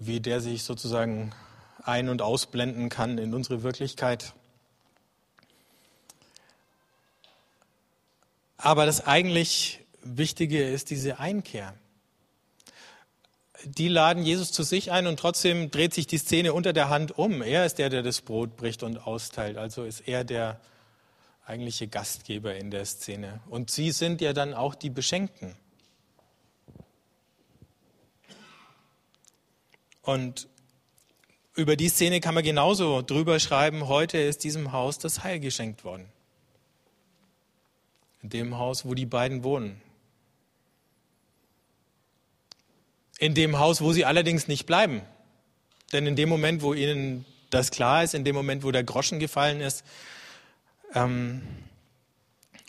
wie 0.00 0.18
der 0.18 0.40
sich 0.40 0.64
sozusagen 0.64 1.32
ein- 1.84 2.08
und 2.08 2.22
ausblenden 2.22 2.88
kann 2.88 3.16
in 3.18 3.32
unsere 3.32 3.62
Wirklichkeit. 3.62 4.34
Aber 8.56 8.84
das 8.84 9.06
eigentlich 9.06 9.78
Wichtige 10.02 10.68
ist 10.68 10.90
diese 10.90 11.20
Einkehr. 11.20 11.78
Die 13.64 13.88
laden 13.88 14.22
Jesus 14.24 14.52
zu 14.52 14.62
sich 14.62 14.92
ein 14.92 15.06
und 15.06 15.18
trotzdem 15.18 15.70
dreht 15.70 15.94
sich 15.94 16.06
die 16.06 16.18
Szene 16.18 16.52
unter 16.52 16.72
der 16.72 16.90
Hand 16.90 17.16
um. 17.18 17.40
Er 17.40 17.64
ist 17.64 17.78
der, 17.78 17.88
der 17.88 18.02
das 18.02 18.20
Brot 18.20 18.56
bricht 18.56 18.82
und 18.82 19.06
austeilt. 19.06 19.56
Also 19.56 19.84
ist 19.84 20.00
er 20.00 20.24
der 20.24 20.60
eigentliche 21.46 21.88
Gastgeber 21.88 22.54
in 22.54 22.70
der 22.70 22.84
Szene. 22.84 23.40
Und 23.48 23.70
sie 23.70 23.90
sind 23.90 24.20
ja 24.20 24.32
dann 24.32 24.54
auch 24.54 24.74
die 24.74 24.90
Beschenkten. 24.90 25.56
Und 30.02 30.48
über 31.54 31.76
die 31.76 31.88
Szene 31.88 32.20
kann 32.20 32.34
man 32.34 32.44
genauso 32.44 33.00
drüber 33.00 33.40
schreiben, 33.40 33.88
heute 33.88 34.18
ist 34.18 34.44
diesem 34.44 34.72
Haus 34.72 34.98
das 34.98 35.24
Heil 35.24 35.40
geschenkt 35.40 35.84
worden. 35.84 36.06
In 38.22 38.30
dem 38.30 38.58
Haus, 38.58 38.84
wo 38.84 38.94
die 38.94 39.06
beiden 39.06 39.44
wohnen. 39.44 39.80
In 43.18 43.34
dem 43.34 43.58
Haus, 43.58 43.80
wo 43.80 43.92
sie 43.92 44.04
allerdings 44.04 44.48
nicht 44.48 44.66
bleiben. 44.66 45.02
Denn 45.92 46.06
in 46.06 46.16
dem 46.16 46.28
Moment, 46.28 46.62
wo 46.62 46.74
ihnen 46.74 47.24
das 47.50 47.70
klar 47.70 48.02
ist, 48.02 48.14
in 48.14 48.24
dem 48.24 48.34
Moment, 48.34 48.64
wo 48.64 48.72
der 48.72 48.84
Groschen 48.84 49.20
gefallen 49.20 49.60
ist, 49.60 49.84
ähm, 50.94 51.42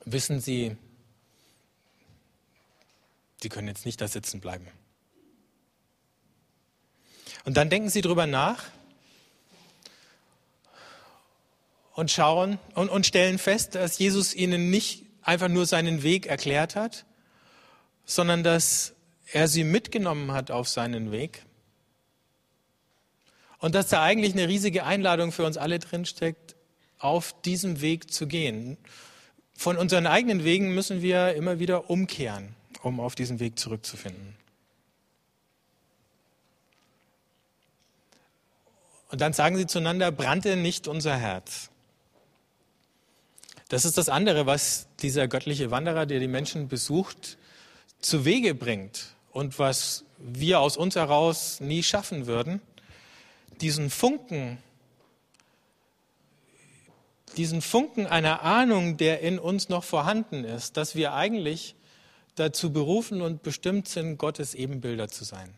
wissen 0.06 0.40
sie, 0.40 0.78
sie 3.42 3.50
können 3.50 3.68
jetzt 3.68 3.86
nicht 3.86 4.00
da 4.02 4.08
sitzen 4.08 4.40
bleiben. 4.40 4.68
Und 7.46 7.58
dann 7.58 7.70
denken 7.70 7.90
sie 7.90 8.02
drüber 8.02 8.26
nach 8.26 8.66
und 11.94 12.12
schauen 12.12 12.60
und, 12.74 12.90
und 12.90 13.06
stellen 13.06 13.38
fest, 13.38 13.76
dass 13.76 14.00
Jesus 14.00 14.34
ihnen 14.34 14.70
nicht 14.70 15.06
einfach 15.22 15.48
nur 15.48 15.66
seinen 15.66 16.04
Weg 16.04 16.26
erklärt 16.26 16.76
hat, 16.76 17.06
sondern 18.06 18.44
dass 18.44 18.95
er 19.32 19.48
sie 19.48 19.64
mitgenommen 19.64 20.32
hat 20.32 20.52
auf 20.52 20.68
seinen 20.68 21.12
Weg. 21.12 21.44
Und 23.60 23.76
dass 23.76 23.88
da 23.88 24.04
eigentlich 24.04 24.34
eine 24.34 24.48
riesige 24.48 24.86
Einladung 24.86 25.32
für 25.32 25.46
uns 25.46 25.58
alle 25.58 25.80
drinsteckt, 25.80 26.56
auf 27.00 27.40
diesem 27.42 27.82
Weg 27.82 28.12
zu 28.12 28.28
gehen. 28.28 28.78
Von 29.54 29.78
unseren 29.78 30.08
eigenen 30.08 30.44
Wegen 30.44 30.74
müssen 30.74 31.02
wir 31.02 31.34
immer 31.36 31.60
wieder 31.60 31.90
umkehren, 31.90 32.56
um 32.84 33.00
auf 33.00 33.16
diesen 33.16 33.40
Weg 33.40 33.58
zurückzufinden. 33.58 34.36
Und 39.10 39.22
dann 39.22 39.34
sagen 39.34 39.56
sie 39.56 39.68
zueinander, 39.68 40.12
brannte 40.12 40.58
nicht 40.58 40.88
unser 40.88 41.16
Herz. 41.16 41.70
Das 43.70 43.86
ist 43.86 43.98
das 43.98 44.10
andere, 44.10 44.46
was 44.46 44.88
dieser 45.02 45.28
göttliche 45.28 45.72
Wanderer, 45.72 46.06
der 46.06 46.20
die 46.20 46.28
Menschen 46.28 46.68
besucht, 46.68 47.38
zu 48.00 48.26
Wege 48.26 48.54
bringt 48.54 49.15
und 49.36 49.60
was 49.60 50.06
wir 50.18 50.62
aus 50.62 50.78
uns 50.78 50.96
heraus 50.96 51.60
nie 51.60 51.84
schaffen 51.84 52.26
würden. 52.26 52.62
Diesen 53.60 53.90
Funken, 53.90 54.60
diesen 57.36 57.62
Funken 57.62 58.08
einer 58.08 58.44
Ahnung, 58.44 58.96
der 58.96 59.20
in 59.20 59.38
uns 59.38 59.68
noch 59.68 59.84
vorhanden 59.84 60.46
ist, 60.46 60.78
dass 60.78 60.96
wir 60.96 61.14
eigentlich 61.14 61.76
dazu 62.36 62.72
berufen 62.72 63.22
und 63.22 63.44
bestimmt 63.44 63.90
sind, 63.90 64.18
Gottes 64.18 64.56
Ebenbilder 64.56 65.10
zu 65.10 65.26
sein 65.26 65.54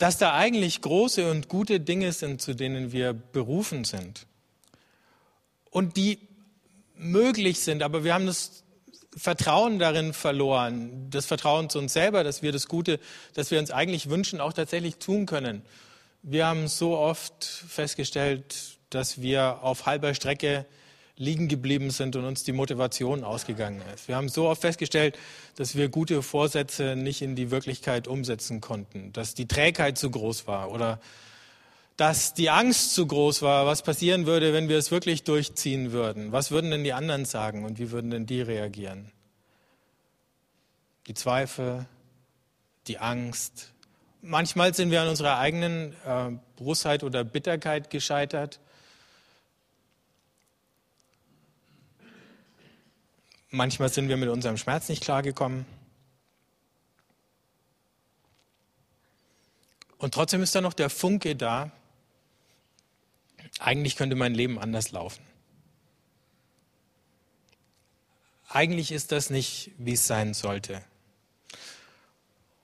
dass 0.00 0.16
da 0.16 0.32
eigentlich 0.32 0.80
große 0.80 1.28
und 1.28 1.48
gute 1.48 1.80
Dinge 1.80 2.12
sind, 2.12 2.40
zu 2.40 2.54
denen 2.54 2.92
wir 2.92 3.12
berufen 3.12 3.82
sind 3.82 4.28
und 5.72 5.96
die 5.96 6.20
möglich 6.94 7.58
sind, 7.58 7.82
aber 7.82 8.04
wir 8.04 8.14
haben 8.14 8.26
das 8.26 8.62
Vertrauen 9.16 9.78
darin 9.78 10.12
verloren, 10.12 11.08
das 11.10 11.26
Vertrauen 11.26 11.70
zu 11.70 11.78
uns 11.78 11.92
selber, 11.92 12.24
dass 12.24 12.42
wir 12.42 12.52
das 12.52 12.68
Gute, 12.68 13.00
das 13.34 13.50
wir 13.50 13.58
uns 13.58 13.70
eigentlich 13.70 14.10
wünschen, 14.10 14.40
auch 14.40 14.52
tatsächlich 14.52 14.96
tun 14.96 15.26
können. 15.26 15.62
Wir 16.22 16.46
haben 16.46 16.68
so 16.68 16.96
oft 16.96 17.44
festgestellt, 17.44 18.78
dass 18.90 19.20
wir 19.20 19.62
auf 19.62 19.86
halber 19.86 20.14
Strecke 20.14 20.66
liegen 21.16 21.48
geblieben 21.48 21.90
sind 21.90 22.16
und 22.16 22.24
uns 22.24 22.44
die 22.44 22.52
Motivation 22.52 23.24
ausgegangen 23.24 23.82
ist. 23.94 24.08
Wir 24.08 24.16
haben 24.16 24.28
so 24.28 24.48
oft 24.48 24.60
festgestellt, 24.60 25.18
dass 25.56 25.74
wir 25.74 25.88
gute 25.88 26.22
Vorsätze 26.22 26.94
nicht 26.94 27.22
in 27.22 27.34
die 27.34 27.50
Wirklichkeit 27.50 28.06
umsetzen 28.06 28.60
konnten, 28.60 29.12
dass 29.12 29.34
die 29.34 29.48
Trägheit 29.48 29.98
zu 29.98 30.10
groß 30.10 30.46
war 30.46 30.70
oder 30.70 31.00
dass 31.98 32.32
die 32.32 32.48
Angst 32.48 32.94
zu 32.94 33.08
groß 33.08 33.42
war, 33.42 33.66
was 33.66 33.82
passieren 33.82 34.24
würde, 34.24 34.52
wenn 34.52 34.68
wir 34.68 34.78
es 34.78 34.92
wirklich 34.92 35.24
durchziehen 35.24 35.90
würden. 35.90 36.30
Was 36.30 36.52
würden 36.52 36.70
denn 36.70 36.84
die 36.84 36.92
anderen 36.92 37.24
sagen 37.24 37.64
und 37.64 37.80
wie 37.80 37.90
würden 37.90 38.12
denn 38.12 38.24
die 38.24 38.40
reagieren? 38.40 39.10
Die 41.08 41.14
Zweifel, 41.14 41.86
die 42.86 42.98
Angst. 42.98 43.72
Manchmal 44.22 44.74
sind 44.74 44.92
wir 44.92 45.02
an 45.02 45.08
unserer 45.08 45.38
eigenen 45.38 45.92
äh, 46.06 46.30
Brustheit 46.54 47.02
oder 47.02 47.24
Bitterkeit 47.24 47.90
gescheitert. 47.90 48.60
Manchmal 53.50 53.88
sind 53.88 54.08
wir 54.08 54.16
mit 54.16 54.28
unserem 54.28 54.56
Schmerz 54.56 54.88
nicht 54.88 55.02
klargekommen. 55.02 55.66
Und 59.96 60.14
trotzdem 60.14 60.44
ist 60.44 60.54
da 60.54 60.60
noch 60.60 60.74
der 60.74 60.90
Funke 60.90 61.34
da. 61.34 61.72
Eigentlich 63.58 63.96
könnte 63.96 64.16
mein 64.16 64.34
Leben 64.34 64.58
anders 64.58 64.92
laufen. 64.92 65.22
Eigentlich 68.48 68.92
ist 68.92 69.12
das 69.12 69.30
nicht, 69.30 69.72
wie 69.78 69.92
es 69.92 70.06
sein 70.06 70.32
sollte. 70.32 70.82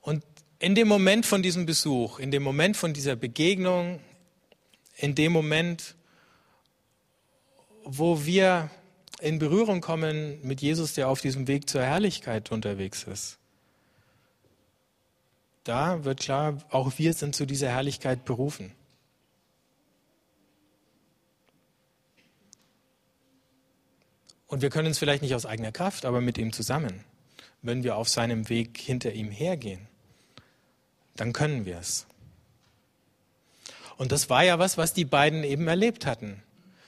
Und 0.01 0.25
in 0.59 0.75
dem 0.75 0.89
Moment 0.89 1.27
von 1.27 1.43
diesem 1.43 1.67
Besuch, 1.67 2.19
in 2.19 2.31
dem 2.31 2.43
Moment 2.43 2.77
von 2.77 2.95
dieser 2.95 3.17
Begegnung, 3.17 4.01
in 4.97 5.15
dem 5.15 5.33
Moment, 5.33 5.95
wo 7.85 8.25
wir 8.25 8.71
in 9.21 9.39
Berührung 9.39 9.81
kommen 9.81 10.41
mit 10.43 10.63
Jesus, 10.63 10.95
der 10.95 11.09
auf 11.09 11.21
diesem 11.21 11.49
Weg 11.49 11.69
zur 11.69 11.83
Herrlichkeit 11.83 12.51
unterwegs 12.51 13.05
ist. 13.05 13.39
Da 15.65 16.05
wird 16.05 16.21
klar, 16.21 16.59
auch 16.71 16.93
wir 16.99 17.13
sind 17.15 17.35
zu 17.35 17.47
dieser 17.47 17.69
Herrlichkeit 17.69 18.25
berufen. 18.25 18.73
Und 24.47 24.63
wir 24.63 24.71
können 24.71 24.91
es 24.91 24.99
vielleicht 24.99 25.23
nicht 25.23 25.35
aus 25.35 25.47
eigener 25.47 25.73
Kraft, 25.73 26.05
aber 26.05 26.21
mit 26.21 26.39
ihm 26.39 26.53
zusammen. 26.53 27.05
Wenn 27.63 27.83
wir 27.83 27.97
auf 27.97 28.09
seinem 28.09 28.49
Weg 28.49 28.79
hinter 28.79 29.13
ihm 29.13 29.31
hergehen, 29.31 29.89
dann 31.17 31.33
können 31.33 31.65
wir 31.65 31.79
es. 31.79 32.07
Und 33.97 34.13
das 34.13 34.29
war 34.29 34.45
ja 34.45 34.59
was, 34.59 34.77
was 34.77 34.93
die 34.93 35.05
beiden 35.05 35.45
eben 35.45 35.69
erlebt 35.69 36.05
hatten. 36.05 36.43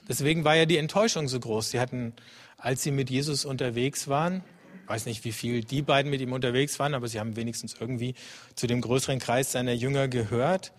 Deswegen 0.09 0.45
war 0.45 0.55
ja 0.55 0.67
die 0.67 0.77
Enttäuschung 0.77 1.29
so 1.29 1.41
groß. 1.41 1.71
Sie 1.71 1.81
hatten, 1.81 2.13
als 2.59 2.83
sie 2.83 2.91
mit 2.91 3.11
Jesus 3.11 3.45
unterwegs 3.45 4.09
waren, 4.09 4.45
weiß 4.87 5.07
nicht, 5.07 5.25
wie 5.25 5.33
viel 5.33 5.65
die 5.65 5.83
beiden 5.83 6.11
mit 6.11 6.21
ihm 6.21 6.33
unterwegs 6.33 6.79
waren, 6.79 6.95
aber 6.95 7.09
sie 7.09 7.19
haben 7.19 7.37
wenigstens 7.37 7.75
irgendwie 7.79 8.15
zu 8.55 8.67
dem 8.67 8.81
größeren 8.81 9.19
Kreis 9.19 9.53
seiner 9.53 9.73
Jünger 9.73 10.09
gehört. 10.09 10.73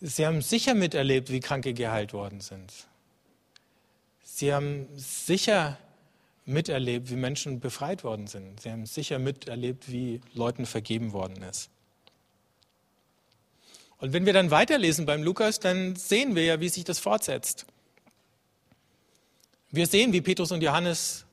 Sie 0.00 0.26
haben 0.26 0.42
sicher 0.42 0.74
miterlebt, 0.74 1.30
wie 1.30 1.40
Kranke 1.40 1.74
geheilt 1.74 2.12
worden 2.12 2.40
sind. 2.40 2.72
Sie 4.22 4.52
haben 4.52 4.86
sicher 4.96 5.78
miterlebt, 6.46 7.10
wie 7.10 7.16
Menschen 7.16 7.60
befreit 7.60 8.04
worden 8.04 8.26
sind. 8.26 8.60
Sie 8.60 8.70
haben 8.70 8.86
sicher 8.86 9.18
miterlebt, 9.18 9.90
wie 9.90 10.20
Leuten 10.34 10.66
vergeben 10.66 11.12
worden 11.12 11.42
ist. 11.42 11.70
Und 13.98 14.12
wenn 14.12 14.26
wir 14.26 14.32
dann 14.32 14.50
weiterlesen 14.50 15.06
beim 15.06 15.22
Lukas, 15.22 15.60
dann 15.60 15.96
sehen 15.96 16.34
wir 16.34 16.44
ja, 16.44 16.60
wie 16.60 16.68
sich 16.68 16.84
das 16.84 16.98
fortsetzt. 16.98 17.64
Wir 19.70 19.86
sehen, 19.86 20.12
wie 20.12 20.20
Petrus 20.20 20.52
und 20.52 20.62
Johannes 20.62 21.24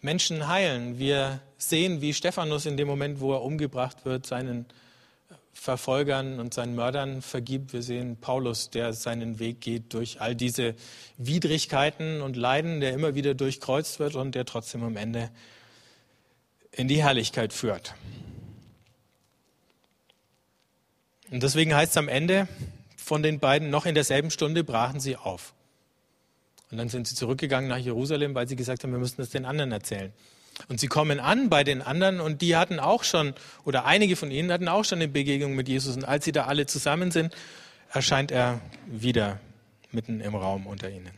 Menschen 0.00 0.48
heilen. 0.48 0.98
Wir 0.98 1.40
sehen, 1.56 2.00
wie 2.00 2.12
Stephanus 2.12 2.66
in 2.66 2.76
dem 2.76 2.88
Moment, 2.88 3.20
wo 3.20 3.32
er 3.32 3.42
umgebracht 3.42 4.04
wird, 4.04 4.26
seinen 4.26 4.66
Verfolgern 5.54 6.40
und 6.40 6.52
seinen 6.52 6.74
Mördern 6.74 7.22
vergibt. 7.22 7.72
Wir 7.72 7.82
sehen 7.82 8.16
Paulus, 8.16 8.70
der 8.70 8.92
seinen 8.92 9.38
Weg 9.38 9.60
geht 9.60 9.94
durch 9.94 10.20
all 10.20 10.34
diese 10.34 10.74
Widrigkeiten 11.16 12.20
und 12.20 12.36
Leiden, 12.36 12.80
der 12.80 12.92
immer 12.92 13.14
wieder 13.14 13.34
durchkreuzt 13.34 14.00
wird 14.00 14.16
und 14.16 14.34
der 14.34 14.44
trotzdem 14.44 14.82
am 14.82 14.96
Ende 14.96 15.30
in 16.72 16.88
die 16.88 17.02
Herrlichkeit 17.02 17.52
führt. 17.52 17.94
Und 21.30 21.42
deswegen 21.42 21.74
heißt 21.74 21.92
es 21.92 21.96
am 21.96 22.08
Ende 22.08 22.48
von 22.96 23.22
den 23.22 23.38
beiden, 23.38 23.70
noch 23.70 23.86
in 23.86 23.94
derselben 23.94 24.30
Stunde 24.30 24.64
brachen 24.64 25.00
sie 25.00 25.16
auf. 25.16 25.54
Und 26.70 26.78
dann 26.78 26.88
sind 26.88 27.06
sie 27.06 27.14
zurückgegangen 27.14 27.68
nach 27.68 27.78
Jerusalem, 27.78 28.34
weil 28.34 28.48
sie 28.48 28.56
gesagt 28.56 28.82
haben, 28.82 28.92
wir 28.92 28.98
müssen 28.98 29.18
das 29.18 29.30
den 29.30 29.44
anderen 29.44 29.70
erzählen. 29.70 30.12
Und 30.68 30.80
sie 30.80 30.86
kommen 30.86 31.20
an 31.20 31.50
bei 31.50 31.64
den 31.64 31.82
anderen 31.82 32.20
und 32.20 32.40
die 32.40 32.56
hatten 32.56 32.78
auch 32.78 33.04
schon, 33.04 33.34
oder 33.64 33.84
einige 33.84 34.16
von 34.16 34.30
ihnen 34.30 34.52
hatten 34.52 34.68
auch 34.68 34.84
schon 34.84 34.98
eine 34.98 35.08
Begegnung 35.08 35.54
mit 35.54 35.68
Jesus. 35.68 35.96
Und 35.96 36.04
als 36.04 36.24
sie 36.24 36.32
da 36.32 36.44
alle 36.46 36.66
zusammen 36.66 37.10
sind, 37.10 37.34
erscheint 37.92 38.30
er 38.30 38.60
wieder 38.86 39.40
mitten 39.90 40.20
im 40.20 40.34
Raum 40.34 40.66
unter 40.66 40.90
ihnen. 40.90 41.12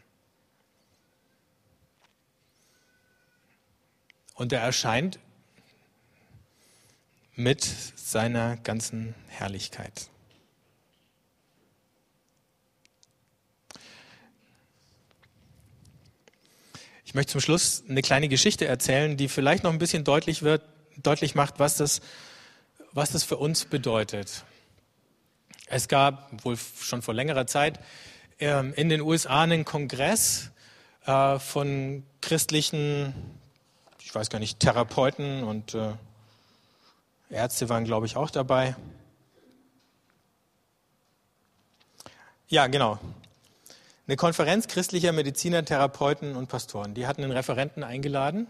Und 4.35 4.53
er 4.53 4.61
erscheint 4.61 5.19
mit 7.35 7.65
seiner 7.65 8.57
ganzen 8.59 9.15
Herrlichkeit. 9.29 10.11
Ich 17.07 17.15
möchte 17.15 17.31
zum 17.31 17.41
Schluss 17.41 17.85
eine 17.89 18.03
kleine 18.03 18.29
Geschichte 18.29 18.67
erzählen, 18.67 19.17
die 19.17 19.29
vielleicht 19.29 19.63
noch 19.63 19.71
ein 19.71 19.79
bisschen 19.79 20.03
deutlich 20.03 20.43
wird, 20.43 20.63
deutlich 20.97 21.37
macht, 21.37 21.61
was 21.61 21.77
das, 21.77 22.01
was 22.93 23.13
das 23.13 23.23
für 23.23 23.37
uns 23.37 23.65
bedeutet. 23.65 24.45
Es 25.69 25.87
gab 25.87 26.45
wohl 26.45 26.57
schon 26.57 27.03
vor 27.03 27.15
längerer 27.15 27.47
Zeit 27.47 27.79
ähm, 28.41 28.75
in 28.75 28.89
den 28.89 29.01
USA 29.01 29.43
einen 29.43 29.65
Kongress 29.65 30.51
äh, 31.07 31.39
von 31.39 32.03
christlichen, 32.21 33.15
ich 34.01 34.13
weiß 34.13 34.29
gar 34.29 34.41
nicht, 34.41 34.59
Therapeuten 34.59 35.45
und 35.45 35.75
äh, 35.75 35.93
Ärzte 37.31 37.69
waren, 37.69 37.85
glaube 37.85 38.07
ich, 38.07 38.17
auch 38.17 38.31
dabei. 38.31 38.75
Ja, 42.49 42.67
genau. 42.67 42.99
Eine 44.09 44.17
Konferenz 44.17 44.69
christlicher 44.69 45.11
Mediziner, 45.11 45.65
Therapeuten 45.65 46.37
und 46.37 46.47
Pastoren. 46.49 46.95
Die 46.95 47.09
hatten 47.09 47.25
einen 47.25 47.33
Referenten 47.33 47.83
eingeladen. 47.83 48.47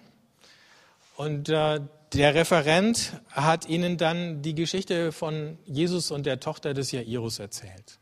Und 1.16 1.48
äh, 1.48 1.80
der 2.12 2.34
Referent 2.34 3.14
hat 3.30 3.66
ihnen 3.66 3.96
dann 3.96 4.42
die 4.42 4.54
Geschichte 4.54 5.12
von 5.12 5.56
Jesus 5.64 6.10
und 6.10 6.26
der 6.26 6.40
Tochter 6.40 6.74
des 6.74 6.92
Jairus 6.92 7.38
erzählt. 7.38 7.98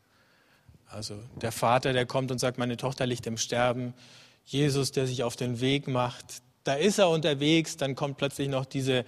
Also 0.88 1.14
der 1.40 1.52
Vater, 1.52 1.92
der 1.92 2.06
kommt 2.06 2.32
und 2.32 2.40
sagt, 2.40 2.58
meine 2.58 2.76
Tochter 2.76 3.06
liegt 3.06 3.24
im 3.28 3.36
Sterben. 3.36 3.94
Jesus, 4.44 4.90
der 4.90 5.06
sich 5.06 5.22
auf 5.22 5.36
den 5.36 5.60
Weg 5.60 5.86
macht. 5.86 6.42
Da 6.64 6.74
ist 6.74 6.98
er 6.98 7.08
unterwegs, 7.08 7.76
dann 7.76 7.94
kommt 7.94 8.16
plötzlich 8.16 8.48
noch 8.48 8.64
diese 8.64 9.04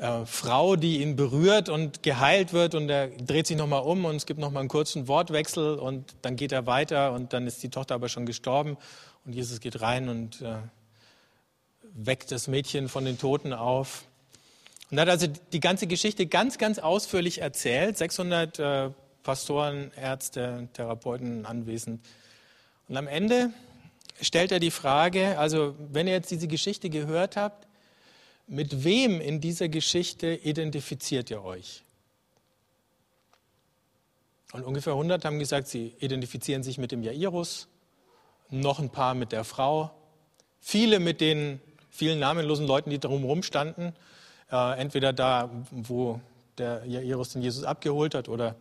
äh, 0.00 0.24
Frau, 0.24 0.76
die 0.76 1.02
ihn 1.02 1.14
berührt 1.14 1.68
und 1.68 2.02
geheilt 2.02 2.54
wird 2.54 2.74
und 2.74 2.88
er 2.88 3.08
dreht 3.08 3.46
sich 3.46 3.58
nochmal 3.58 3.82
um 3.82 4.06
und 4.06 4.16
es 4.16 4.24
gibt 4.24 4.40
nochmal 4.40 4.60
einen 4.60 4.70
kurzen 4.70 5.08
Wortwechsel 5.08 5.78
und 5.78 6.14
dann 6.22 6.36
geht 6.36 6.52
er 6.52 6.66
weiter 6.66 7.12
und 7.12 7.34
dann 7.34 7.46
ist 7.46 7.62
die 7.62 7.68
Tochter 7.68 7.96
aber 7.96 8.08
schon 8.08 8.24
gestorben 8.24 8.78
und 9.26 9.34
Jesus 9.34 9.60
geht 9.60 9.82
rein 9.82 10.08
und 10.08 10.40
äh, 10.40 10.54
weckt 11.92 12.32
das 12.32 12.48
Mädchen 12.48 12.88
von 12.88 13.04
den 13.04 13.18
Toten 13.18 13.52
auf. 13.52 14.04
Und 14.90 14.96
er 14.96 15.02
hat 15.02 15.10
also 15.10 15.26
die 15.52 15.60
ganze 15.60 15.86
Geschichte 15.86 16.26
ganz, 16.26 16.56
ganz 16.56 16.78
ausführlich 16.78 17.42
erzählt. 17.42 17.98
600 17.98 18.58
äh, 18.58 18.90
Pastoren, 19.22 19.92
Ärzte, 20.00 20.68
Therapeuten 20.72 21.44
anwesend. 21.44 22.00
Und 22.88 22.96
am 22.96 23.06
Ende 23.06 23.50
stellt 24.22 24.50
er 24.50 24.60
die 24.60 24.70
Frage, 24.70 25.38
also 25.38 25.74
wenn 25.92 26.06
ihr 26.06 26.14
jetzt 26.14 26.30
diese 26.30 26.48
Geschichte 26.48 26.88
gehört 26.88 27.36
habt, 27.36 27.66
mit 28.50 28.82
wem 28.82 29.20
in 29.20 29.40
dieser 29.40 29.68
Geschichte 29.68 30.34
identifiziert 30.34 31.30
ihr 31.30 31.44
euch? 31.44 31.84
Und 34.52 34.64
ungefähr 34.64 34.94
100 34.94 35.24
haben 35.24 35.38
gesagt, 35.38 35.68
sie 35.68 35.94
identifizieren 36.00 36.64
sich 36.64 36.76
mit 36.76 36.90
dem 36.90 37.04
Jairus, 37.04 37.68
noch 38.50 38.80
ein 38.80 38.90
paar 38.90 39.14
mit 39.14 39.30
der 39.30 39.44
Frau, 39.44 39.92
viele 40.60 40.98
mit 40.98 41.20
den 41.20 41.60
vielen 41.90 42.18
namenlosen 42.18 42.66
Leuten, 42.66 42.90
die 42.90 42.98
drumherum 42.98 43.44
standen, 43.44 43.94
äh, 44.50 44.80
entweder 44.80 45.12
da, 45.12 45.48
wo 45.70 46.20
der 46.58 46.84
Jairus 46.86 47.30
den 47.30 47.42
Jesus 47.42 47.62
abgeholt 47.62 48.16
hat 48.16 48.28
oder 48.28 48.56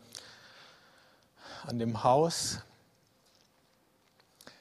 an 1.66 1.80
dem 1.80 2.04
Haus. 2.04 2.60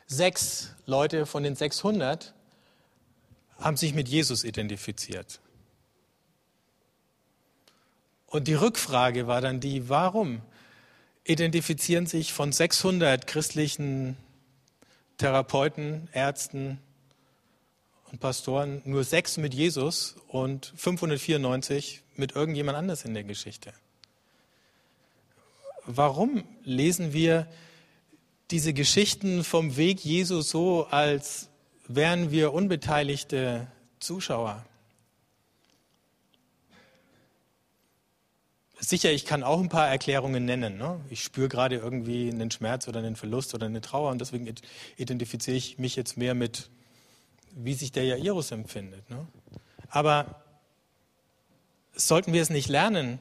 Sechs 0.07 0.75
Leute 0.87 1.27
von 1.27 1.43
den 1.43 1.55
600 1.55 2.33
haben 3.59 3.77
sich 3.77 3.95
mit 3.95 4.09
Jesus 4.09 4.45
identifiziert. 4.45 5.41
Und 8.27 8.47
die 8.47 8.55
Rückfrage 8.55 9.27
war 9.27 9.41
dann 9.41 9.61
die, 9.61 9.89
warum 9.89 10.43
identifizieren 11.25 12.07
sich 12.07 12.33
von 12.33 12.53
600 12.53 13.27
christlichen 13.27 14.17
Therapeuten, 15.17 16.09
Ärzten 16.13 16.79
und 18.11 18.21
Pastoren 18.21 18.83
nur 18.85 19.05
sechs 19.05 19.37
mit 19.37 19.55
Jesus 19.55 20.17
und 20.29 20.73
594 20.77 22.03
mit 22.17 22.33
irgendjemand 22.33 22.79
anders 22.79 23.05
in 23.05 23.15
der 23.15 23.25
Geschichte? 23.25 23.73
Warum 25.85 26.45
lesen 26.65 27.13
wir 27.15 27.49
diese 28.51 28.73
Geschichten 28.73 29.43
vom 29.43 29.77
Weg 29.77 30.05
Jesu 30.05 30.43
so, 30.43 30.87
als 30.87 31.49
wären 31.89 32.31
wir 32.31 32.53
unbeteiligte 32.53 33.67
Zuschauer. 33.99 34.65
Sicher, 38.81 39.11
ich 39.11 39.25
kann 39.25 39.43
auch 39.43 39.59
ein 39.59 39.69
paar 39.69 39.89
Erklärungen 39.89 40.45
nennen. 40.45 40.77
Ne? 40.77 41.01
Ich 41.11 41.25
spüre 41.25 41.49
gerade 41.49 41.77
irgendwie 41.77 42.31
einen 42.31 42.51
Schmerz 42.51 42.87
oder 42.87 43.01
einen 43.01 43.17
Verlust 43.17 43.55
oder 43.55 43.67
eine 43.67 43.81
Trauer 43.81 44.11
und 44.13 44.21
deswegen 44.21 44.55
identifiziere 44.97 45.57
ich 45.57 45.79
mich 45.79 45.97
jetzt 45.97 46.17
mehr 46.17 46.35
mit, 46.35 46.71
wie 47.57 47.75
sich 47.75 47.91
der 47.91 48.05
Jairus 48.05 48.53
empfindet. 48.53 49.11
Ne? 49.11 49.27
Aber 49.89 50.45
sollten 51.93 52.33
wir 52.33 52.41
es 52.41 52.51
nicht 52.51 52.69
lernen, 52.69 53.19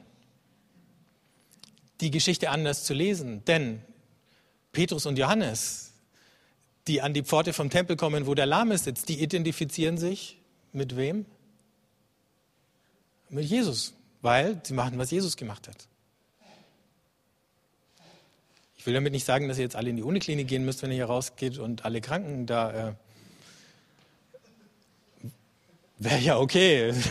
die 2.00 2.12
Geschichte 2.12 2.50
anders 2.50 2.84
zu 2.84 2.94
lesen? 2.94 3.44
Denn 3.46 3.82
Petrus 4.70 5.06
und 5.06 5.18
Johannes, 5.18 5.87
die 6.88 7.02
an 7.02 7.14
die 7.14 7.22
Pforte 7.22 7.52
vom 7.52 7.70
Tempel 7.70 7.96
kommen, 7.96 8.26
wo 8.26 8.34
der 8.34 8.46
Lahme 8.46 8.76
sitzt, 8.78 9.08
die 9.08 9.22
identifizieren 9.22 9.98
sich 9.98 10.38
mit 10.72 10.96
wem? 10.96 11.26
Mit 13.28 13.44
Jesus, 13.44 13.94
weil 14.22 14.60
sie 14.64 14.74
machen, 14.74 14.98
was 14.98 15.10
Jesus 15.10 15.36
gemacht 15.36 15.68
hat. 15.68 15.86
Ich 18.76 18.86
will 18.86 18.94
damit 18.94 19.12
nicht 19.12 19.26
sagen, 19.26 19.48
dass 19.48 19.58
ihr 19.58 19.64
jetzt 19.64 19.76
alle 19.76 19.90
in 19.90 19.96
die 19.96 20.02
Uniklinik 20.02 20.48
gehen 20.48 20.64
müsst, 20.64 20.82
wenn 20.82 20.90
ihr 20.90 20.96
hier 20.96 21.06
rausgeht 21.06 21.58
und 21.58 21.84
alle 21.84 22.00
Kranken 22.00 22.46
da. 22.46 22.88
Äh, 22.88 22.94
Wäre 25.98 26.20
ja 26.20 26.38
okay. 26.38 26.94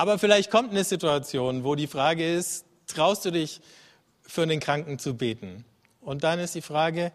Aber 0.00 0.18
vielleicht 0.18 0.50
kommt 0.50 0.70
eine 0.70 0.82
Situation, 0.82 1.62
wo 1.62 1.74
die 1.74 1.86
Frage 1.86 2.26
ist, 2.26 2.64
traust 2.86 3.22
du 3.26 3.30
dich 3.30 3.60
für 4.22 4.46
den 4.46 4.58
Kranken 4.58 4.98
zu 4.98 5.14
beten? 5.14 5.66
Und 6.00 6.24
dann 6.24 6.38
ist 6.38 6.54
die 6.54 6.62
Frage, 6.62 7.12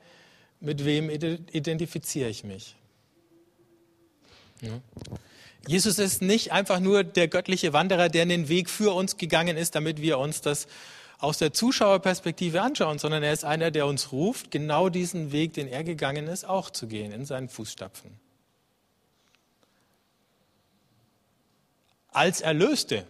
mit 0.59 0.85
wem 0.85 1.09
identifiziere 1.09 2.29
ich 2.29 2.43
mich? 2.43 2.75
Ja. 4.61 4.79
Jesus 5.65 5.97
ist 5.97 6.21
nicht 6.21 6.51
einfach 6.51 6.79
nur 6.79 7.03
der 7.03 7.27
göttliche 7.27 7.73
Wanderer, 7.73 8.07
der 8.07 8.27
den 8.27 8.49
Weg 8.49 8.69
für 8.69 8.93
uns 8.93 9.17
gegangen 9.17 9.57
ist, 9.57 9.73
damit 9.73 9.99
wir 9.99 10.19
uns 10.19 10.41
das 10.41 10.67
aus 11.17 11.39
der 11.39 11.53
Zuschauerperspektive 11.53 12.61
anschauen, 12.61 12.99
sondern 12.99 13.23
er 13.23 13.33
ist 13.33 13.45
einer, 13.45 13.71
der 13.71 13.87
uns 13.87 14.11
ruft, 14.11 14.51
genau 14.51 14.89
diesen 14.89 15.31
Weg, 15.31 15.53
den 15.53 15.67
er 15.67 15.83
gegangen 15.83 16.27
ist, 16.27 16.47
auch 16.47 16.69
zu 16.69 16.85
gehen, 16.85 17.11
in 17.11 17.25
seinen 17.25 17.49
Fußstapfen. 17.49 18.11
Als 22.15 22.41
Erlöste. 22.41 23.05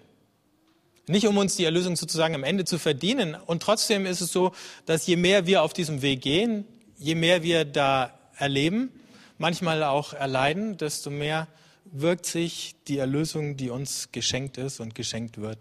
Nicht 1.08 1.28
um 1.28 1.38
uns 1.38 1.56
die 1.56 1.65
Erlösung 1.65 1.96
sozusagen 1.96 2.34
am 2.34 2.44
Ende 2.44 2.65
zu 2.65 2.80
verdienen. 2.80 3.36
Und 3.36 3.62
trotzdem 3.62 4.06
ist 4.06 4.22
es 4.22 4.32
so, 4.32 4.54
dass 4.86 5.06
je 5.06 5.15
mehr 5.15 5.46
wir 5.46 5.62
auf 5.62 5.74
diesem 5.74 6.02
Weg 6.02 6.22
gehen, 6.22 6.65
je 6.98 7.15
mehr 7.15 7.44
wir 7.44 7.65
da 7.65 8.18
erleben, 8.38 8.91
manchmal 9.38 9.84
auch 9.84 10.13
erleiden, 10.13 10.78
desto 10.78 11.10
mehr 11.10 11.48
wirkt 11.86 12.26
sich 12.26 12.76
die 12.88 12.98
Erlösung, 12.98 13.58
die 13.58 13.70
uns 13.70 14.10
geschenkt 14.12 14.58
ist 14.58 14.80
und 14.80 14.95
geschenkt 14.95 15.39
wird, 15.39 15.60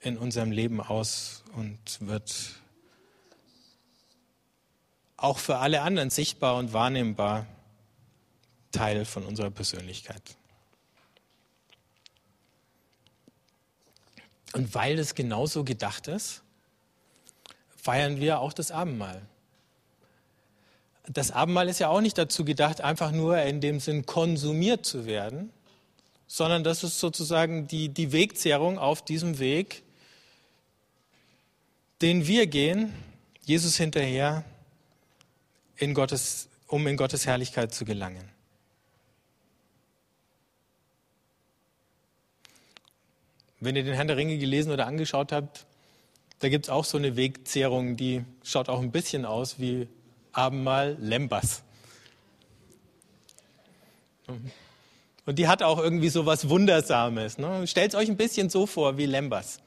in 0.00 0.18
unserem 0.18 0.50
Leben 0.50 0.80
aus 0.80 1.44
und 1.54 1.78
wird 2.00 2.34
auch 5.16 5.38
für 5.38 5.58
alle 5.58 5.82
anderen 5.82 6.10
sichtbar 6.10 6.56
und 6.56 6.72
wahrnehmbar 6.72 7.46
Teil 8.72 9.04
von 9.04 9.24
unserer 9.24 9.50
Persönlichkeit. 9.50 10.35
Und 14.52 14.74
weil 14.74 14.98
es 14.98 15.14
genauso 15.14 15.64
gedacht 15.64 16.08
ist, 16.08 16.42
feiern 17.76 18.20
wir 18.20 18.40
auch 18.40 18.52
das 18.52 18.70
Abendmahl. 18.70 19.22
Das 21.08 21.30
Abendmahl 21.30 21.68
ist 21.68 21.78
ja 21.78 21.88
auch 21.88 22.00
nicht 22.00 22.18
dazu 22.18 22.44
gedacht, 22.44 22.80
einfach 22.80 23.12
nur 23.12 23.38
in 23.42 23.60
dem 23.60 23.78
Sinn 23.78 24.06
konsumiert 24.06 24.84
zu 24.84 25.06
werden, 25.06 25.50
sondern 26.26 26.64
das 26.64 26.82
ist 26.82 26.98
sozusagen 26.98 27.68
die, 27.68 27.88
die 27.88 28.10
Wegzehrung 28.10 28.78
auf 28.78 29.04
diesem 29.04 29.38
Weg, 29.38 29.84
den 32.02 32.26
wir 32.26 32.46
gehen, 32.46 32.92
Jesus 33.44 33.76
hinterher, 33.76 34.44
in 35.76 35.94
Gottes, 35.94 36.48
um 36.66 36.86
in 36.86 36.96
Gottes 36.96 37.26
Herrlichkeit 37.26 37.72
zu 37.72 37.84
gelangen. 37.84 38.35
Wenn 43.60 43.76
ihr 43.76 43.84
den 43.84 43.94
Herrn 43.94 44.08
der 44.08 44.16
Ringe 44.16 44.38
gelesen 44.38 44.70
oder 44.70 44.86
angeschaut 44.86 45.32
habt, 45.32 45.66
Da 46.38 46.50
gibt 46.50 46.66
es 46.66 46.70
auch 46.70 46.84
so 46.84 46.98
eine 46.98 47.16
Wegzehrung, 47.16 47.96
die 47.96 48.24
schaut 48.44 48.68
auch 48.68 48.80
ein 48.80 48.90
bisschen 48.92 49.24
aus 49.24 49.58
wie 49.58 49.88
Abendmahl 50.32 50.96
Lembas. 51.00 51.62
Und 55.24 55.38
die 55.38 55.48
hat 55.48 55.62
auch 55.62 55.78
irgendwie 55.78 56.10
so 56.10 56.26
was 56.26 56.48
Wundersames. 56.48 57.38
Ne? 57.38 57.66
Stellt 57.66 57.94
euch 57.94 58.08
ein 58.08 58.16
bisschen 58.16 58.50
so 58.50 58.66
vor 58.66 58.98
wie 58.98 59.06
Lembas. 59.06 59.60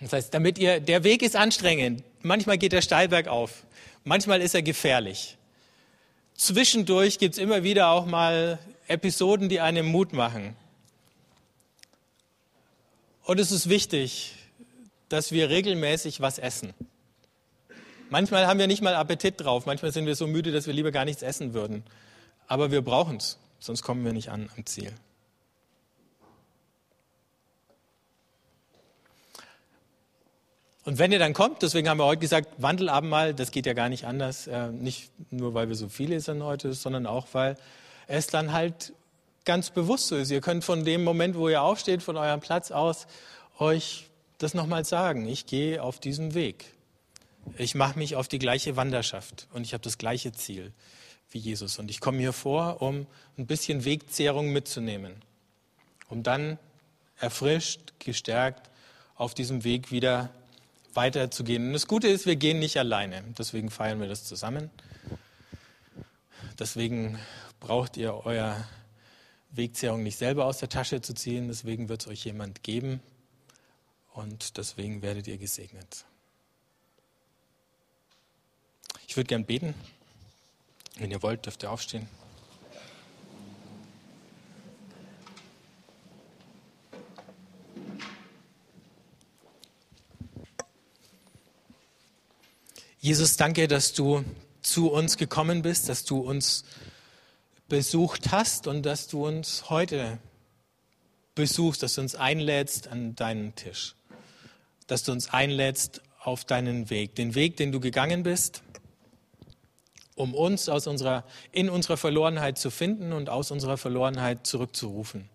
Das 0.00 0.12
heißt, 0.12 0.32
damit 0.32 0.58
ihr, 0.58 0.80
der 0.80 1.02
Weg 1.02 1.22
ist 1.22 1.36
anstrengend. 1.36 2.04
Manchmal 2.22 2.56
geht 2.56 2.72
der 2.72 2.80
Steilberg 2.82 3.26
auf. 3.28 3.64
Manchmal 4.04 4.40
ist 4.40 4.54
er 4.54 4.62
gefährlich. 4.62 5.36
Zwischendurch 6.34 7.18
gibt 7.18 7.34
es 7.34 7.40
immer 7.40 7.64
wieder 7.64 7.88
auch 7.88 8.06
mal 8.06 8.58
Episoden, 8.86 9.48
die 9.48 9.60
einem 9.60 9.86
Mut 9.86 10.12
machen. 10.12 10.56
Und 13.24 13.38
es 13.38 13.52
ist 13.52 13.68
wichtig, 13.68 14.34
dass 15.08 15.32
wir 15.32 15.50
regelmäßig 15.50 16.20
was 16.20 16.38
essen. 16.38 16.74
Manchmal 18.08 18.46
haben 18.46 18.58
wir 18.58 18.66
nicht 18.66 18.82
mal 18.82 18.94
Appetit 18.94 19.40
drauf, 19.40 19.66
manchmal 19.66 19.92
sind 19.92 20.06
wir 20.06 20.16
so 20.16 20.26
müde, 20.26 20.50
dass 20.50 20.66
wir 20.66 20.74
lieber 20.74 20.90
gar 20.90 21.04
nichts 21.04 21.22
essen 21.22 21.54
würden. 21.54 21.84
Aber 22.48 22.72
wir 22.72 22.82
brauchen 22.82 23.18
es, 23.18 23.38
sonst 23.60 23.82
kommen 23.82 24.04
wir 24.04 24.12
nicht 24.12 24.30
an 24.30 24.50
am 24.56 24.66
Ziel. 24.66 24.92
Und 30.84 30.98
wenn 30.98 31.12
ihr 31.12 31.18
dann 31.18 31.34
kommt, 31.34 31.62
deswegen 31.62 31.88
haben 31.88 31.98
wir 31.98 32.06
heute 32.06 32.20
gesagt, 32.20 32.48
Wandelabendmahl, 32.56 33.34
das 33.34 33.50
geht 33.50 33.66
ja 33.66 33.74
gar 33.74 33.88
nicht 33.88 34.06
anders, 34.06 34.46
äh, 34.46 34.68
nicht 34.72 35.10
nur 35.30 35.54
weil 35.54 35.68
wir 35.68 35.76
so 35.76 35.88
viele 35.88 36.20
sind 36.20 36.42
heute, 36.42 36.72
sondern 36.72 37.06
auch 37.06 37.28
weil 37.32 37.56
es 38.08 38.26
dann 38.26 38.52
halt 38.52 38.92
ganz 39.50 39.70
bewusst 39.70 40.06
so 40.06 40.14
ist. 40.14 40.30
Ihr 40.30 40.40
könnt 40.40 40.62
von 40.62 40.84
dem 40.84 41.02
Moment, 41.02 41.36
wo 41.36 41.48
ihr 41.48 41.60
aufsteht, 41.60 42.04
von 42.04 42.16
eurem 42.16 42.38
Platz 42.38 42.70
aus, 42.70 43.08
euch 43.58 44.08
das 44.38 44.54
nochmal 44.54 44.84
sagen. 44.84 45.26
Ich 45.26 45.44
gehe 45.44 45.82
auf 45.82 45.98
diesem 45.98 46.34
Weg. 46.34 46.66
Ich 47.58 47.74
mache 47.74 47.98
mich 47.98 48.14
auf 48.14 48.28
die 48.28 48.38
gleiche 48.38 48.76
Wanderschaft 48.76 49.48
und 49.52 49.62
ich 49.62 49.72
habe 49.72 49.82
das 49.82 49.98
gleiche 49.98 50.30
Ziel 50.30 50.72
wie 51.32 51.38
Jesus. 51.38 51.80
Und 51.80 51.90
ich 51.90 51.98
komme 51.98 52.18
hier 52.18 52.32
vor, 52.32 52.80
um 52.80 53.08
ein 53.38 53.48
bisschen 53.48 53.84
Wegzehrung 53.84 54.52
mitzunehmen, 54.52 55.16
um 56.08 56.22
dann 56.22 56.56
erfrischt, 57.18 57.94
gestärkt 57.98 58.70
auf 59.16 59.34
diesem 59.34 59.64
Weg 59.64 59.90
wieder 59.90 60.30
weiterzugehen. 60.94 61.66
Und 61.66 61.72
das 61.72 61.88
Gute 61.88 62.06
ist, 62.06 62.24
wir 62.24 62.36
gehen 62.36 62.60
nicht 62.60 62.76
alleine. 62.76 63.24
Deswegen 63.36 63.68
feiern 63.68 64.00
wir 64.00 64.06
das 64.06 64.22
zusammen. 64.22 64.70
Deswegen 66.56 67.18
braucht 67.58 67.96
ihr 67.96 68.14
euer 68.24 68.64
Wegzehrung 69.52 70.02
nicht 70.02 70.16
selber 70.16 70.44
aus 70.46 70.58
der 70.58 70.68
Tasche 70.68 71.00
zu 71.00 71.14
ziehen. 71.14 71.48
Deswegen 71.48 71.88
wird 71.88 72.02
es 72.02 72.08
euch 72.08 72.24
jemand 72.24 72.62
geben. 72.62 73.00
Und 74.12 74.56
deswegen 74.56 75.02
werdet 75.02 75.26
ihr 75.26 75.38
gesegnet. 75.38 76.04
Ich 79.06 79.16
würde 79.16 79.28
gern 79.28 79.44
beten. 79.44 79.74
Wenn 80.96 81.10
ihr 81.10 81.22
wollt, 81.22 81.46
dürft 81.46 81.62
ihr 81.62 81.70
aufstehen. 81.70 82.08
Jesus, 93.02 93.38
danke, 93.38 93.66
dass 93.66 93.94
du 93.94 94.22
zu 94.60 94.90
uns 94.90 95.16
gekommen 95.16 95.62
bist, 95.62 95.88
dass 95.88 96.04
du 96.04 96.18
uns 96.18 96.64
besucht 97.70 98.32
hast 98.32 98.66
und 98.66 98.84
dass 98.84 99.06
du 99.06 99.26
uns 99.26 99.70
heute 99.70 100.18
besuchst, 101.34 101.82
dass 101.82 101.94
du 101.94 102.02
uns 102.02 102.14
einlädst 102.14 102.88
an 102.88 103.14
deinen 103.14 103.54
Tisch, 103.54 103.94
dass 104.86 105.04
du 105.04 105.12
uns 105.12 105.30
einlädst 105.30 106.02
auf 106.18 106.44
deinen 106.44 106.90
Weg, 106.90 107.14
den 107.14 107.34
Weg, 107.34 107.56
den 107.56 107.72
du 107.72 107.80
gegangen 107.80 108.24
bist, 108.24 108.62
um 110.16 110.34
uns 110.34 110.68
aus 110.68 110.86
unserer, 110.86 111.24
in 111.52 111.70
unserer 111.70 111.96
Verlorenheit 111.96 112.58
zu 112.58 112.70
finden 112.70 113.14
und 113.14 113.30
aus 113.30 113.50
unserer 113.50 113.78
Verlorenheit 113.78 114.46
zurückzurufen. 114.46 115.30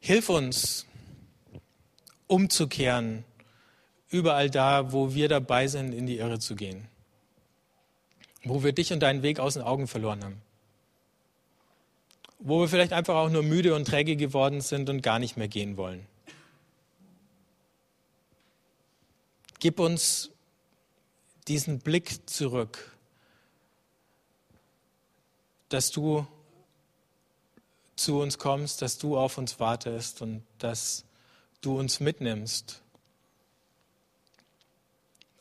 Hilf 0.00 0.30
uns, 0.30 0.86
umzukehren, 2.26 3.24
überall 4.08 4.48
da, 4.48 4.92
wo 4.92 5.14
wir 5.14 5.28
dabei 5.28 5.68
sind, 5.68 5.92
in 5.92 6.06
die 6.06 6.16
Irre 6.16 6.38
zu 6.38 6.56
gehen. 6.56 6.88
Wo 8.48 8.62
wir 8.62 8.72
dich 8.72 8.92
und 8.92 9.00
deinen 9.00 9.22
Weg 9.22 9.40
aus 9.40 9.54
den 9.54 9.62
Augen 9.62 9.86
verloren 9.86 10.24
haben. 10.24 10.42
Wo 12.38 12.60
wir 12.60 12.68
vielleicht 12.68 12.92
einfach 12.92 13.14
auch 13.14 13.30
nur 13.30 13.42
müde 13.42 13.74
und 13.74 13.86
träge 13.86 14.16
geworden 14.16 14.60
sind 14.60 14.88
und 14.88 15.02
gar 15.02 15.18
nicht 15.18 15.36
mehr 15.36 15.48
gehen 15.48 15.76
wollen. 15.76 16.06
Gib 19.60 19.80
uns 19.80 20.30
diesen 21.48 21.80
Blick 21.80 22.28
zurück, 22.28 22.96
dass 25.68 25.90
du 25.90 26.26
zu 27.96 28.20
uns 28.20 28.38
kommst, 28.38 28.80
dass 28.82 28.98
du 28.98 29.18
auf 29.18 29.36
uns 29.38 29.58
wartest 29.58 30.22
und 30.22 30.42
dass 30.58 31.04
du 31.60 31.78
uns 31.78 32.00
mitnimmst 32.00 32.80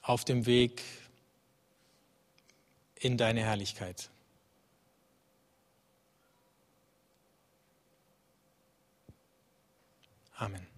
auf 0.02 0.26
dem 0.26 0.46
Weg 0.46 0.82
in 3.02 3.18
deine 3.18 3.42
Herrlichkeit. 3.42 4.10
Amen. 10.38 10.77